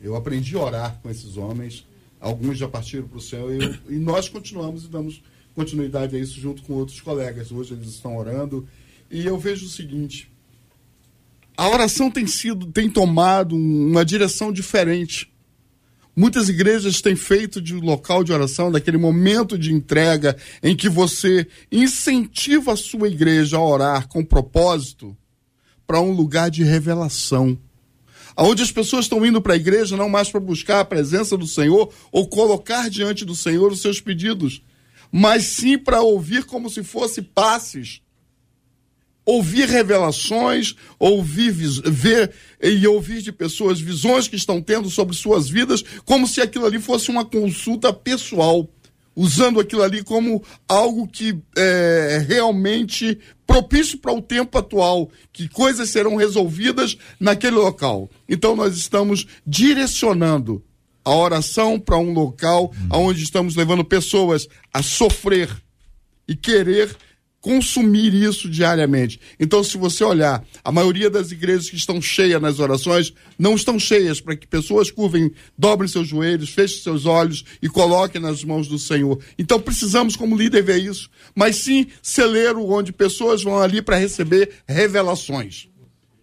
[0.00, 1.86] Eu aprendi a orar com esses homens,
[2.20, 5.22] alguns já partiram para o céu eu, e nós continuamos e damos
[5.54, 7.50] continuidade a isso junto com outros colegas.
[7.50, 8.68] Hoje eles estão orando
[9.10, 10.30] e eu vejo o seguinte:
[11.56, 15.32] a oração tem sido, tem tomado uma direção diferente.
[16.18, 21.46] Muitas igrejas têm feito de local de oração, daquele momento de entrega em que você
[21.70, 25.16] incentiva a sua igreja a orar com propósito,
[25.86, 27.56] para um lugar de revelação.
[28.36, 31.46] Onde as pessoas estão indo para a igreja não mais para buscar a presença do
[31.46, 34.60] Senhor ou colocar diante do Senhor os seus pedidos,
[35.12, 38.02] mas sim para ouvir como se fosse passes
[39.28, 45.84] ouvir revelações, ouvir ver e ouvir de pessoas visões que estão tendo sobre suas vidas,
[46.06, 48.66] como se aquilo ali fosse uma consulta pessoal,
[49.14, 55.90] usando aquilo ali como algo que é realmente propício para o tempo atual, que coisas
[55.90, 58.08] serão resolvidas naquele local.
[58.26, 60.64] Então nós estamos direcionando
[61.04, 65.50] a oração para um local onde estamos levando pessoas a sofrer
[66.26, 66.96] e querer
[67.40, 69.20] consumir isso diariamente.
[69.38, 73.78] Então, se você olhar, a maioria das igrejas que estão cheias nas orações não estão
[73.78, 78.66] cheias para que pessoas curvem, dobrem seus joelhos, fechem seus olhos e coloquem nas mãos
[78.66, 79.18] do Senhor.
[79.38, 84.50] Então, precisamos, como líder, ver isso, mas sim celeiro onde pessoas vão ali para receber
[84.66, 85.68] revelações.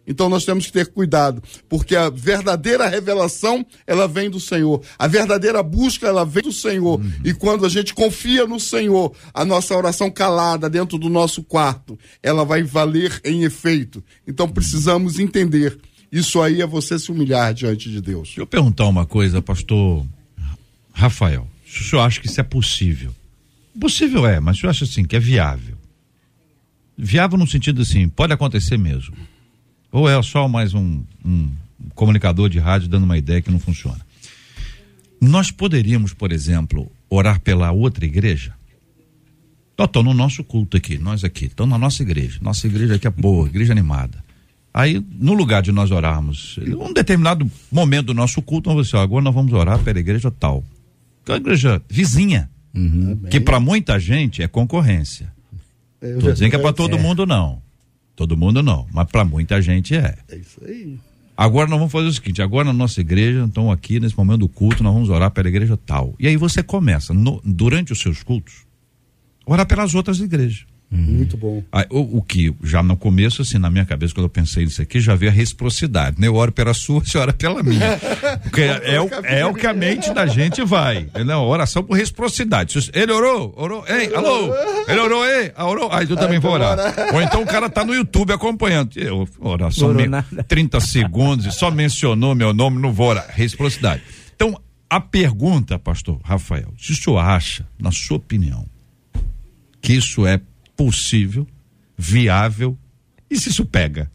[0.08, 4.82] Então nós temos que ter cuidado, porque a verdadeira revelação, ela vem do Senhor.
[4.98, 7.00] A verdadeira busca, ela vem do Senhor.
[7.00, 7.12] Uhum.
[7.24, 11.98] E quando a gente confia no Senhor, a nossa oração calada dentro do nosso quarto,
[12.22, 14.04] ela vai valer em efeito.
[14.28, 15.78] Então precisamos entender.
[16.12, 18.30] Isso aí é você se humilhar diante de Deus.
[18.30, 20.06] Deixa eu perguntar uma coisa, pastor
[20.94, 21.48] Rafael.
[21.68, 23.14] Se o senhor acha que isso é possível?
[23.78, 25.76] Possível é, mas o senhor acha assim que é viável?
[26.98, 29.14] Viável no sentido assim, pode acontecer mesmo.
[29.96, 31.50] Ou é só mais um, um
[31.94, 34.06] comunicador de rádio dando uma ideia que não funciona?
[35.22, 38.54] Nós poderíamos, por exemplo, orar pela outra igreja?
[39.80, 42.40] Estou no nosso culto aqui, nós aqui, estamos na nossa igreja.
[42.42, 44.22] Nossa igreja aqui é boa, igreja animada.
[44.74, 48.98] Aí, no lugar de nós orarmos, um determinado momento do nosso culto, nós vamos dizer,
[48.98, 50.62] agora nós vamos orar pela igreja tal.
[51.24, 52.50] Que é a igreja vizinha.
[52.76, 55.34] Uhum, que para muita gente é concorrência.
[56.02, 57.02] Estou dizendo que é para todo é.
[57.02, 57.64] mundo, não.
[58.16, 60.16] Todo mundo não, mas para muita gente é.
[60.30, 60.98] É isso aí.
[61.38, 64.48] Agora nós vamos fazer o seguinte: agora na nossa igreja, então aqui nesse momento do
[64.48, 66.16] culto, nós vamos orar pela igreja tal.
[66.18, 68.66] E aí você começa, no, durante os seus cultos,
[69.46, 70.66] orar pelas outras igrejas.
[70.96, 71.16] Uhum.
[71.18, 71.62] Muito bom.
[71.72, 74.82] Aí, o, o, que já no começo, assim, na minha cabeça, quando eu pensei nisso
[74.82, 76.20] aqui, já veio a reciprocidade.
[76.20, 76.28] Né?
[76.28, 78.00] Eu oro pela sua, você ora pela minha.
[78.44, 81.08] Porque é, é, o, é o que a mente da gente vai.
[81.14, 81.36] Né?
[81.36, 82.90] Oração por reciprocidade.
[82.94, 84.54] Ele orou, orou, ei, alô,
[84.88, 86.78] ele orou, ei, ah, orou, aí eu também vou orar.
[87.14, 88.92] Ou então o cara tá no YouTube acompanhando.
[88.96, 90.08] Eu, oração, me,
[90.48, 93.26] 30 segundos e só mencionou meu nome, não vou orar.
[93.30, 94.02] Reciprocidade.
[94.34, 98.66] Então, a pergunta, pastor Rafael, se o senhor acha, na sua opinião,
[99.82, 100.40] que isso é
[100.76, 101.48] possível,
[101.98, 102.78] viável
[103.30, 104.10] e se isso pega.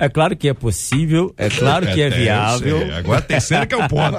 [0.00, 2.94] É claro que é possível, é claro que é, é viável.
[2.94, 4.16] Agora a terceira que é o ponto.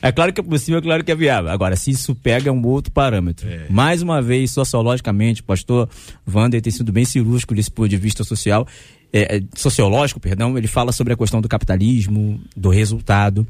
[0.00, 1.50] é claro que é possível, é claro que é viável.
[1.50, 3.46] Agora, se isso pega é um outro parâmetro.
[3.46, 3.66] É.
[3.68, 5.90] Mais uma vez, sociologicamente, o pastor
[6.26, 8.66] Wander tem sido bem cirúrgico desse ponto de vista social,
[9.12, 13.46] é, é, sociológico, perdão, ele fala sobre a questão do capitalismo, do resultado.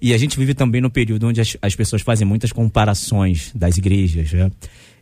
[0.00, 3.78] E a gente vive também no período onde as, as pessoas fazem muitas comparações das
[3.78, 4.50] igrejas, né?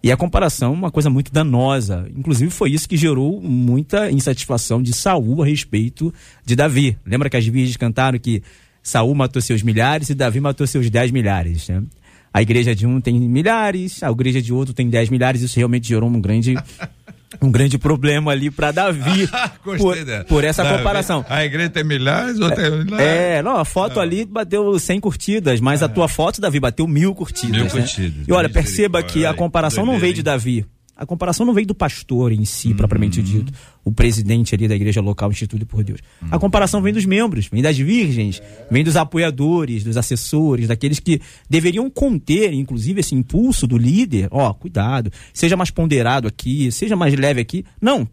[0.03, 2.09] E a comparação é uma coisa muito danosa.
[2.16, 6.12] Inclusive, foi isso que gerou muita insatisfação de Saul a respeito
[6.44, 6.96] de Davi.
[7.05, 8.42] Lembra que as virgens cantaram que
[8.82, 11.68] Saul matou seus milhares e Davi matou seus dez milhares.
[11.68, 11.82] Né?
[12.32, 15.42] A igreja de um tem milhares, a igreja de outro tem dez milhares.
[15.42, 16.55] Isso realmente gerou um grande
[17.43, 19.29] um grande problema ali para Davi
[19.62, 19.79] por,
[20.26, 21.24] por, essa Davi, comparação.
[21.29, 23.07] A igreja tem milhares ou tem milhares?
[23.07, 24.03] É, não, a foto não.
[24.03, 25.85] ali bateu 100 curtidas, mas é.
[25.85, 27.51] a tua foto, Davi, bateu mil curtidas.
[27.51, 27.70] Mil né?
[27.70, 28.26] curtidas.
[28.26, 30.66] E olha, perceba que a comparação não veio de Davi.
[30.99, 32.76] A comparação não vem do pastor em si, uhum.
[32.76, 33.53] propriamente dito,
[33.84, 36.01] o presidente ali da igreja local instituído por Deus.
[36.20, 36.28] Uhum.
[36.32, 41.20] A comparação vem dos membros, vem das virgens, vem dos apoiadores, dos assessores, daqueles que
[41.49, 44.26] deveriam conter, inclusive, esse impulso do líder.
[44.32, 47.64] Ó, oh, cuidado, seja mais ponderado aqui, seja mais leve aqui.
[47.80, 48.09] Não,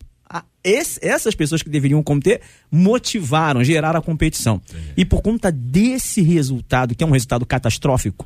[0.65, 4.59] esse, essas pessoas que deveriam conter motivaram, geraram a competição.
[4.97, 8.25] E por conta desse resultado, que é um resultado catastrófico,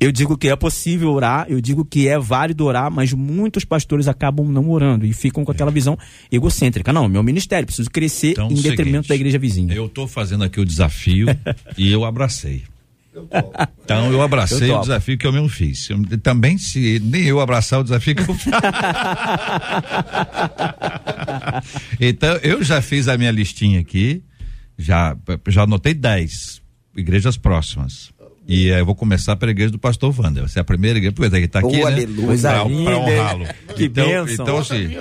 [0.00, 4.08] eu digo que é possível orar, eu digo que é válido orar, mas muitos pastores
[4.08, 5.74] acabam não orando e ficam com aquela é.
[5.74, 5.98] visão
[6.30, 6.92] egocêntrica.
[6.92, 9.74] Não, meu ministério, preciso crescer então, em detrimento seguinte, da igreja vizinha.
[9.74, 11.26] Eu estou fazendo aqui o desafio
[11.78, 12.64] e eu abracei.
[13.84, 15.88] então eu abracei eu o desafio que eu mesmo fiz.
[15.88, 18.52] Eu, também se nem eu abraçar o desafio que eu fiz.
[22.00, 24.22] então eu já fiz a minha listinha aqui,
[24.76, 25.16] já
[25.48, 26.64] já anotei 10
[26.96, 28.12] igrejas próximas.
[28.46, 30.46] E eu vou começar pela igreja do pastor Wander.
[30.46, 32.06] Você é a primeira igreja, pois é, que está aqui, oh, né?
[32.06, 33.46] Pra, pra honrá-lo.
[33.74, 34.44] Que então, bênção.
[34.44, 34.96] Então, assim,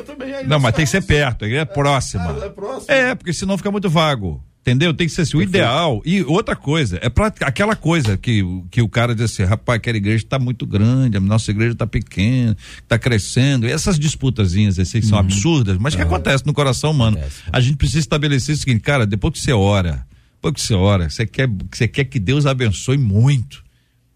[0.48, 2.38] não, mas tem que ser perto, a igreja é próxima.
[2.41, 2.94] Ah, é, próxima.
[2.94, 4.44] é, porque senão fica muito vago.
[4.62, 4.94] Entendeu?
[4.94, 6.02] Tem que ser assim, o ideal.
[6.06, 8.41] E outra coisa, é pra aquela coisa que,
[8.72, 11.86] que o cara diz assim, rapaz, aquela igreja está muito grande, a nossa igreja está
[11.86, 13.68] pequena, está crescendo.
[13.68, 15.04] E essas disputazinhas assim, uhum.
[15.04, 16.00] são absurdas, mas uhum.
[16.00, 17.18] que acontece no coração humano.
[17.18, 17.41] Acontece.
[17.52, 20.06] A gente precisa estabelecer o seguinte, cara, depois que você ora,
[20.44, 23.64] depois que você ora, você quer, você quer que Deus abençoe muito.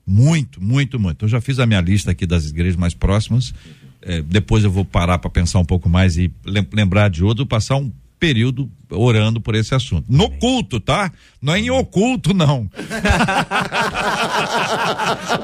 [0.05, 1.25] Muito, muito, muito.
[1.25, 3.53] Eu já fiz a minha lista aqui das igrejas mais próximas.
[4.01, 7.77] É, depois eu vou parar para pensar um pouco mais e lembrar de outro, passar
[7.77, 10.05] um período orando por esse assunto.
[10.09, 11.11] No culto, tá?
[11.41, 12.69] Não é em oculto, não.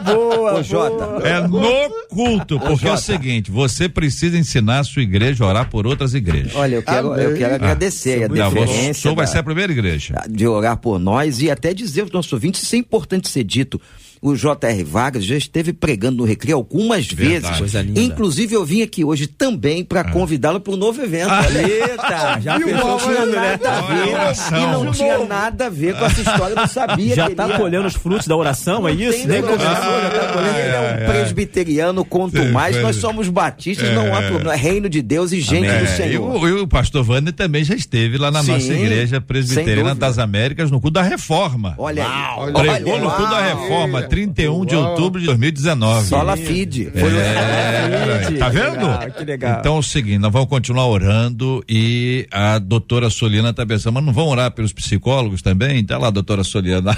[0.06, 1.28] boa, Ô, Jota.
[1.28, 5.48] É no culto, porque Ô, é o seguinte, você precisa ensinar a sua igreja a
[5.48, 6.56] orar por outras igrejas.
[6.56, 9.12] Olha, eu quero, eu quero agradecer ah, a diferença.
[9.12, 10.16] O vai ser a primeira igreja.
[10.30, 13.80] De orar por nós e até dizer aos nossos ouvintes, isso é importante ser dito
[14.24, 14.84] o J.R.
[14.86, 17.62] Vargas já esteve pregando no Recreio algumas Verdade.
[17.62, 17.98] vezes.
[17.98, 20.12] Inclusive, eu vim aqui hoje também para ah.
[20.12, 21.30] convidá-lo para um novo evento.
[21.30, 23.60] Ah, eita, já fechou tudo, né?
[23.60, 27.14] Ver, e não tinha nada a ver com essa história, não sabia.
[27.14, 29.28] Já está colhendo os frutos da oração, é isso?
[29.28, 30.58] Nem começou, já está colhendo.
[30.58, 32.82] Ele é um presbiteriano, quanto mais.
[32.82, 34.28] Nós somos batistas, não há é.
[34.30, 34.54] problema.
[34.54, 35.84] É reino de Deus e gente Amém.
[35.84, 36.48] do Senhor.
[36.48, 40.72] E o, pastor Wander também já esteve lá na Sim, nossa igreja presbiteriana das Américas,
[40.72, 41.76] no culto da reforma.
[41.78, 42.54] Olha aí.
[42.54, 46.08] Pregou no culto da reforma 31 de outubro de 2019.
[46.08, 46.92] Sola Feed.
[46.92, 48.86] Foi é, tá vendo?
[48.86, 49.60] Legal, que legal.
[49.60, 54.06] Então é o seguinte, nós vamos continuar orando e a doutora Soliana tá pensando, mas
[54.06, 55.84] não vão orar pelos psicólogos também?
[55.84, 56.96] Tá lá, doutora Soliana.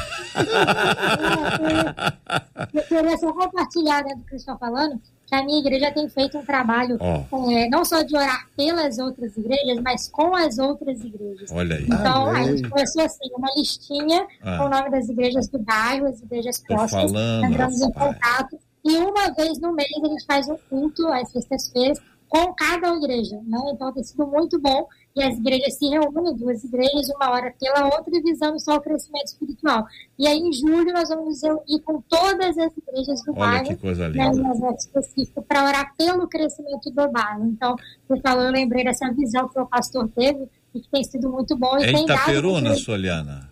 [2.73, 6.07] Eu queria só compartilhar né, do que vocês estão falando que a minha igreja tem
[6.07, 7.51] feito um trabalho oh.
[7.51, 11.51] é, não só de orar pelas outras igrejas, mas com as outras igrejas.
[11.51, 11.85] Olha aí.
[11.85, 12.41] Então, Amém.
[12.41, 14.57] a gente começou assim, uma listinha ah.
[14.57, 17.11] com o nome das igrejas do bairro, as igrejas próximas,
[17.43, 18.59] entramos em contato.
[18.83, 21.99] E uma vez no mês a gente faz um culto, às sextas-feiras,
[22.29, 23.39] com cada igreja.
[23.47, 23.57] Né?
[23.73, 27.85] Então tem sido muito bom e as igrejas se reúnem, duas igrejas, uma hora pela
[27.85, 29.85] outra, visando só o crescimento espiritual.
[30.19, 33.75] E aí, em julho, nós vamos reunir com todas as igrejas do Olha bairro, que
[33.77, 34.33] coisa linda.
[34.33, 37.45] né, específico, para orar pelo crescimento do bairro.
[37.45, 41.29] Então, por falou, eu lembrei dessa visão que o pastor teve e que tem sido
[41.31, 41.77] muito bom.
[41.79, 43.49] E é tem Itaperuna, dado Soliana?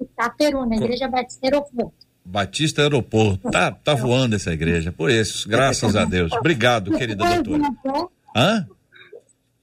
[0.00, 2.08] Itaperuna, Igreja Batista Aeroporto.
[2.24, 3.50] Batista Aeroporto.
[3.50, 4.90] Tá, tá voando essa igreja.
[4.90, 6.32] Por isso, graças a Deus.
[6.32, 7.70] Obrigado, querida doutora.
[8.34, 8.66] Hã?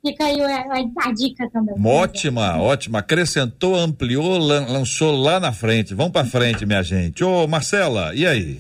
[0.06, 0.66] Fica aí a,
[1.00, 1.74] a, dica também.
[1.84, 3.00] Ótima, ótima.
[3.00, 5.96] Acrescentou, ampliou, lan, lançou lá na frente.
[5.96, 7.24] Vamos para frente, minha gente.
[7.24, 8.60] Ô, Marcela, e aí?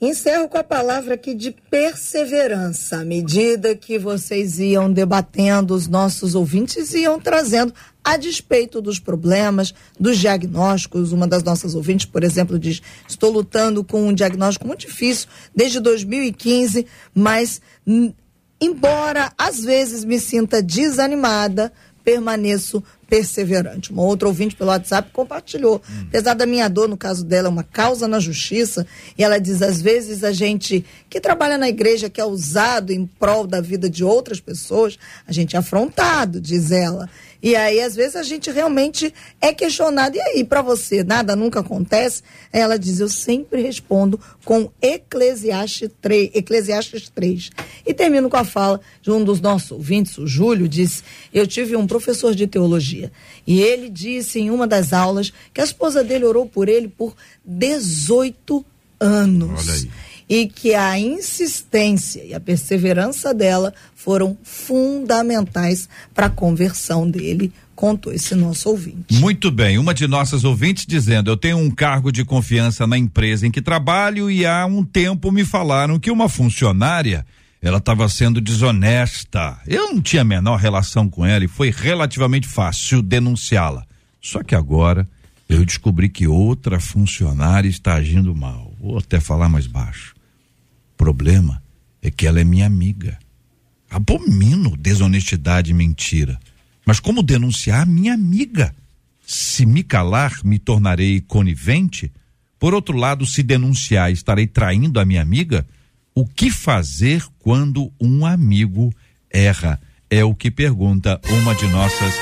[0.00, 3.00] Encerro com a palavra aqui de perseverança.
[3.00, 9.74] À medida que vocês iam debatendo, os nossos ouvintes iam trazendo, a despeito dos problemas,
[10.00, 11.12] dos diagnósticos.
[11.12, 15.78] Uma das nossas ouvintes, por exemplo, diz: Estou lutando com um diagnóstico muito difícil desde
[15.78, 17.60] 2015, mas
[18.60, 21.72] embora às vezes me sinta desanimada,
[22.04, 23.90] permaneço perseverante.
[23.90, 25.82] Uma outra ouvinte pelo WhatsApp compartilhou.
[25.88, 26.04] Hum.
[26.08, 28.86] Apesar da minha dor, no caso dela, é uma causa na justiça,
[29.18, 33.06] e ela diz: às vezes a gente que trabalha na igreja, que é usado em
[33.06, 37.08] prol da vida de outras pessoas, a gente é afrontado, diz ela.
[37.46, 40.16] E aí, às vezes, a gente realmente é questionado.
[40.16, 42.20] E aí, para você, nada nunca acontece?
[42.52, 46.32] Ela diz: Eu sempre respondo com Eclesiastes 3.
[46.34, 47.50] Eclesiastes 3.
[47.86, 51.76] E termino com a fala de um dos nossos ouvintes, o Júlio, disse: Eu tive
[51.76, 53.12] um professor de teologia.
[53.46, 57.14] E ele disse em uma das aulas que a esposa dele orou por ele por
[57.44, 58.66] 18
[58.98, 59.68] anos.
[59.68, 59.90] Olha aí
[60.28, 68.12] e que a insistência e a perseverança dela foram fundamentais para a conversão dele contou
[68.12, 69.14] esse nosso ouvinte.
[69.14, 73.46] Muito bem, uma de nossas ouvintes dizendo: Eu tenho um cargo de confiança na empresa
[73.46, 77.24] em que trabalho e há um tempo me falaram que uma funcionária
[77.60, 79.58] ela estava sendo desonesta.
[79.66, 83.84] Eu não tinha a menor relação com ela e foi relativamente fácil denunciá-la.
[84.20, 85.06] Só que agora
[85.48, 88.72] eu descobri que outra funcionária está agindo mal.
[88.80, 90.15] Vou até falar mais baixo.
[90.96, 91.62] Problema
[92.02, 93.18] é que ela é minha amiga.
[93.90, 96.38] Abomino desonestidade e mentira.
[96.84, 98.74] Mas como denunciar minha amiga?
[99.26, 102.12] Se me calar, me tornarei conivente?
[102.58, 105.66] Por outro lado, se denunciar, estarei traindo a minha amiga?
[106.14, 108.94] O que fazer quando um amigo
[109.30, 109.80] erra?
[110.08, 112.14] É o que pergunta uma de nossas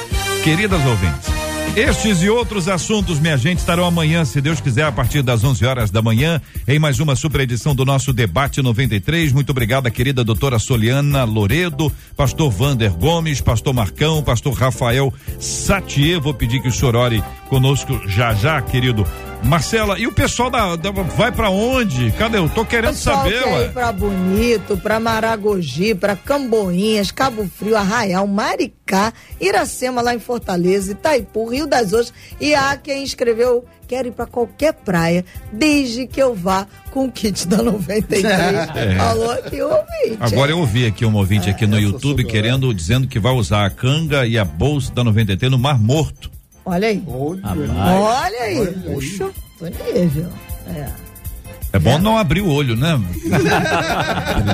[0.43, 1.34] queridas ouvintes.
[1.77, 5.67] Estes e outros assuntos, minha gente, estarão amanhã, se Deus quiser, a partir das 11
[5.67, 9.33] horas da manhã, em mais uma super edição do nosso Debate 93.
[9.33, 16.21] Muito obrigado, querida doutora Soliana Loredo, pastor Vander Gomes, pastor Marcão, pastor Rafael Satier.
[16.21, 19.05] Vou pedir que o senhor ore conosco já já, querido.
[19.45, 22.11] Marcela, e o pessoal da, da vai para onde?
[22.13, 22.39] Cadê?
[22.39, 23.65] Eu tô querendo saber, quer ué.
[23.67, 30.93] Ir pra Bonito, pra Maragogi, pra Camboinhas, Cabo Frio, Arraial, Maricá, Iracema lá em Fortaleza,
[30.93, 36.21] Itaipu, Rio das Ostras e há quem escreveu quero ir para qualquer praia, desde que
[36.21, 38.25] eu vá com o kit da 93.
[38.75, 38.97] É.
[38.97, 40.19] Falou aqui o ouvinte.
[40.21, 43.71] Agora eu ouvi aqui um ouvinte aqui no YouTube querendo, dizendo que vai usar a
[43.71, 46.34] canga e a bolsa da 93 no Mar Morto.
[46.65, 47.03] Olha aí.
[47.07, 48.73] Olha, Olha aí.
[48.95, 50.29] Puxa, tô nível.
[50.69, 51.04] É.
[51.75, 53.01] É bom não abrir o olho, né?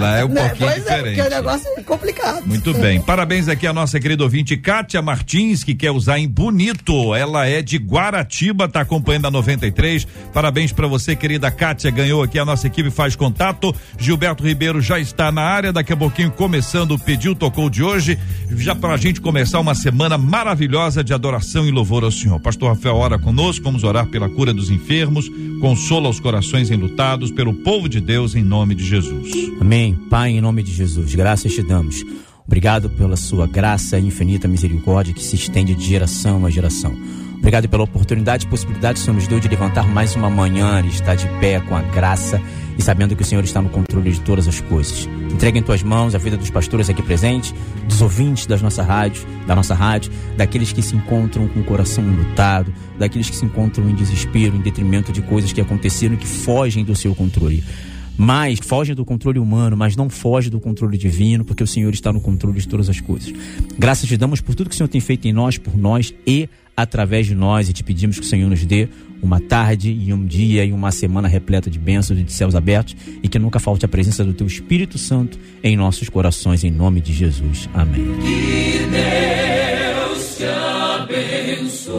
[0.00, 1.20] Lá é um não, pouquinho pois diferente.
[1.20, 2.46] É, porque o negócio é complicado.
[2.46, 2.98] Muito bem.
[2.98, 7.14] Parabéns aqui à nossa querida ouvinte Kátia Martins, que quer usar em bonito.
[7.14, 10.08] Ela é de Guaratiba, tá acompanhando a 93.
[10.32, 11.90] Parabéns para você, querida Kátia.
[11.90, 13.74] Ganhou aqui a nossa equipe faz contato.
[13.98, 15.74] Gilberto Ribeiro já está na área.
[15.74, 18.18] Daqui a pouquinho começando o pediu tocou de hoje,
[18.56, 22.40] já para a gente começar uma semana maravilhosa de adoração e louvor ao Senhor.
[22.40, 27.32] Pastor Rafael ora conosco, vamos orar pela cura dos enfermos, consola os corações enlutados abençoados
[27.32, 29.30] pelo povo de Deus em nome de Jesus.
[29.60, 29.94] Amém.
[30.08, 32.04] Pai, em nome de Jesus, graças te damos.
[32.46, 36.94] Obrigado pela sua graça e infinita misericórdia que se estende de geração a geração.
[37.40, 40.82] Obrigado pela oportunidade e possibilidade que o Senhor nos deu de levantar mais uma manhã
[40.84, 42.40] e estar de pé com a graça
[42.78, 45.08] e sabendo que o Senhor está no controle de todas as coisas.
[45.32, 47.54] Entrega em tuas mãos a vida dos pastores aqui presentes,
[47.88, 52.04] dos ouvintes das nossa rádio, da nossa rádio, daqueles que se encontram com o coração
[52.04, 56.26] lutado, daqueles que se encontram em desespero, em detrimento de coisas que aconteceram e que
[56.26, 57.64] fogem do seu controle
[58.22, 62.12] mas fogem do controle humano, mas não foge do controle divino, porque o Senhor está
[62.12, 63.32] no controle de todas as coisas.
[63.78, 66.46] Graças te damos por tudo que o Senhor tem feito em nós, por nós e
[66.76, 68.88] através de nós e te pedimos que o Senhor nos dê
[69.22, 72.96] uma tarde e um dia e uma semana repleta de bênçãos e de céus abertos
[73.22, 77.00] e que nunca falte a presença do teu Espírito Santo em nossos corações, em nome
[77.00, 77.68] de Jesus.
[77.74, 78.04] Amém.
[78.20, 80.44] Que Deus te
[81.64, 81.90] abençoe.